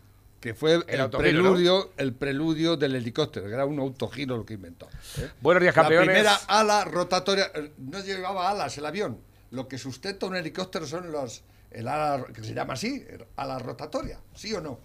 [0.40, 4.88] que fue el, preludio, el preludio del helicóptero, que era un autogiro lo que inventó.
[5.18, 5.28] ¿eh?
[5.40, 6.08] Buenos días, La campeones.
[6.08, 9.18] primera ala rotatoria, eh, no llevaba alas el avión.
[9.50, 13.04] Lo que sustenta un helicóptero son los el ala que se llama así,
[13.36, 14.78] ala rotatoria, ¿sí o no?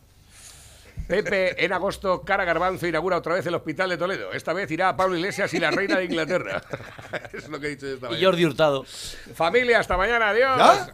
[1.07, 4.31] Pepe, en agosto, Cara Garbanzo inaugura otra vez el Hospital de Toledo.
[4.33, 6.61] Esta vez irá a Pablo Iglesias y la Reina de Inglaterra.
[7.33, 8.25] es lo que he dicho yo esta Y mañana.
[8.27, 8.85] Jordi Hurtado.
[9.35, 10.57] Familia, hasta mañana, adiós.
[10.57, 10.87] ¿Ya?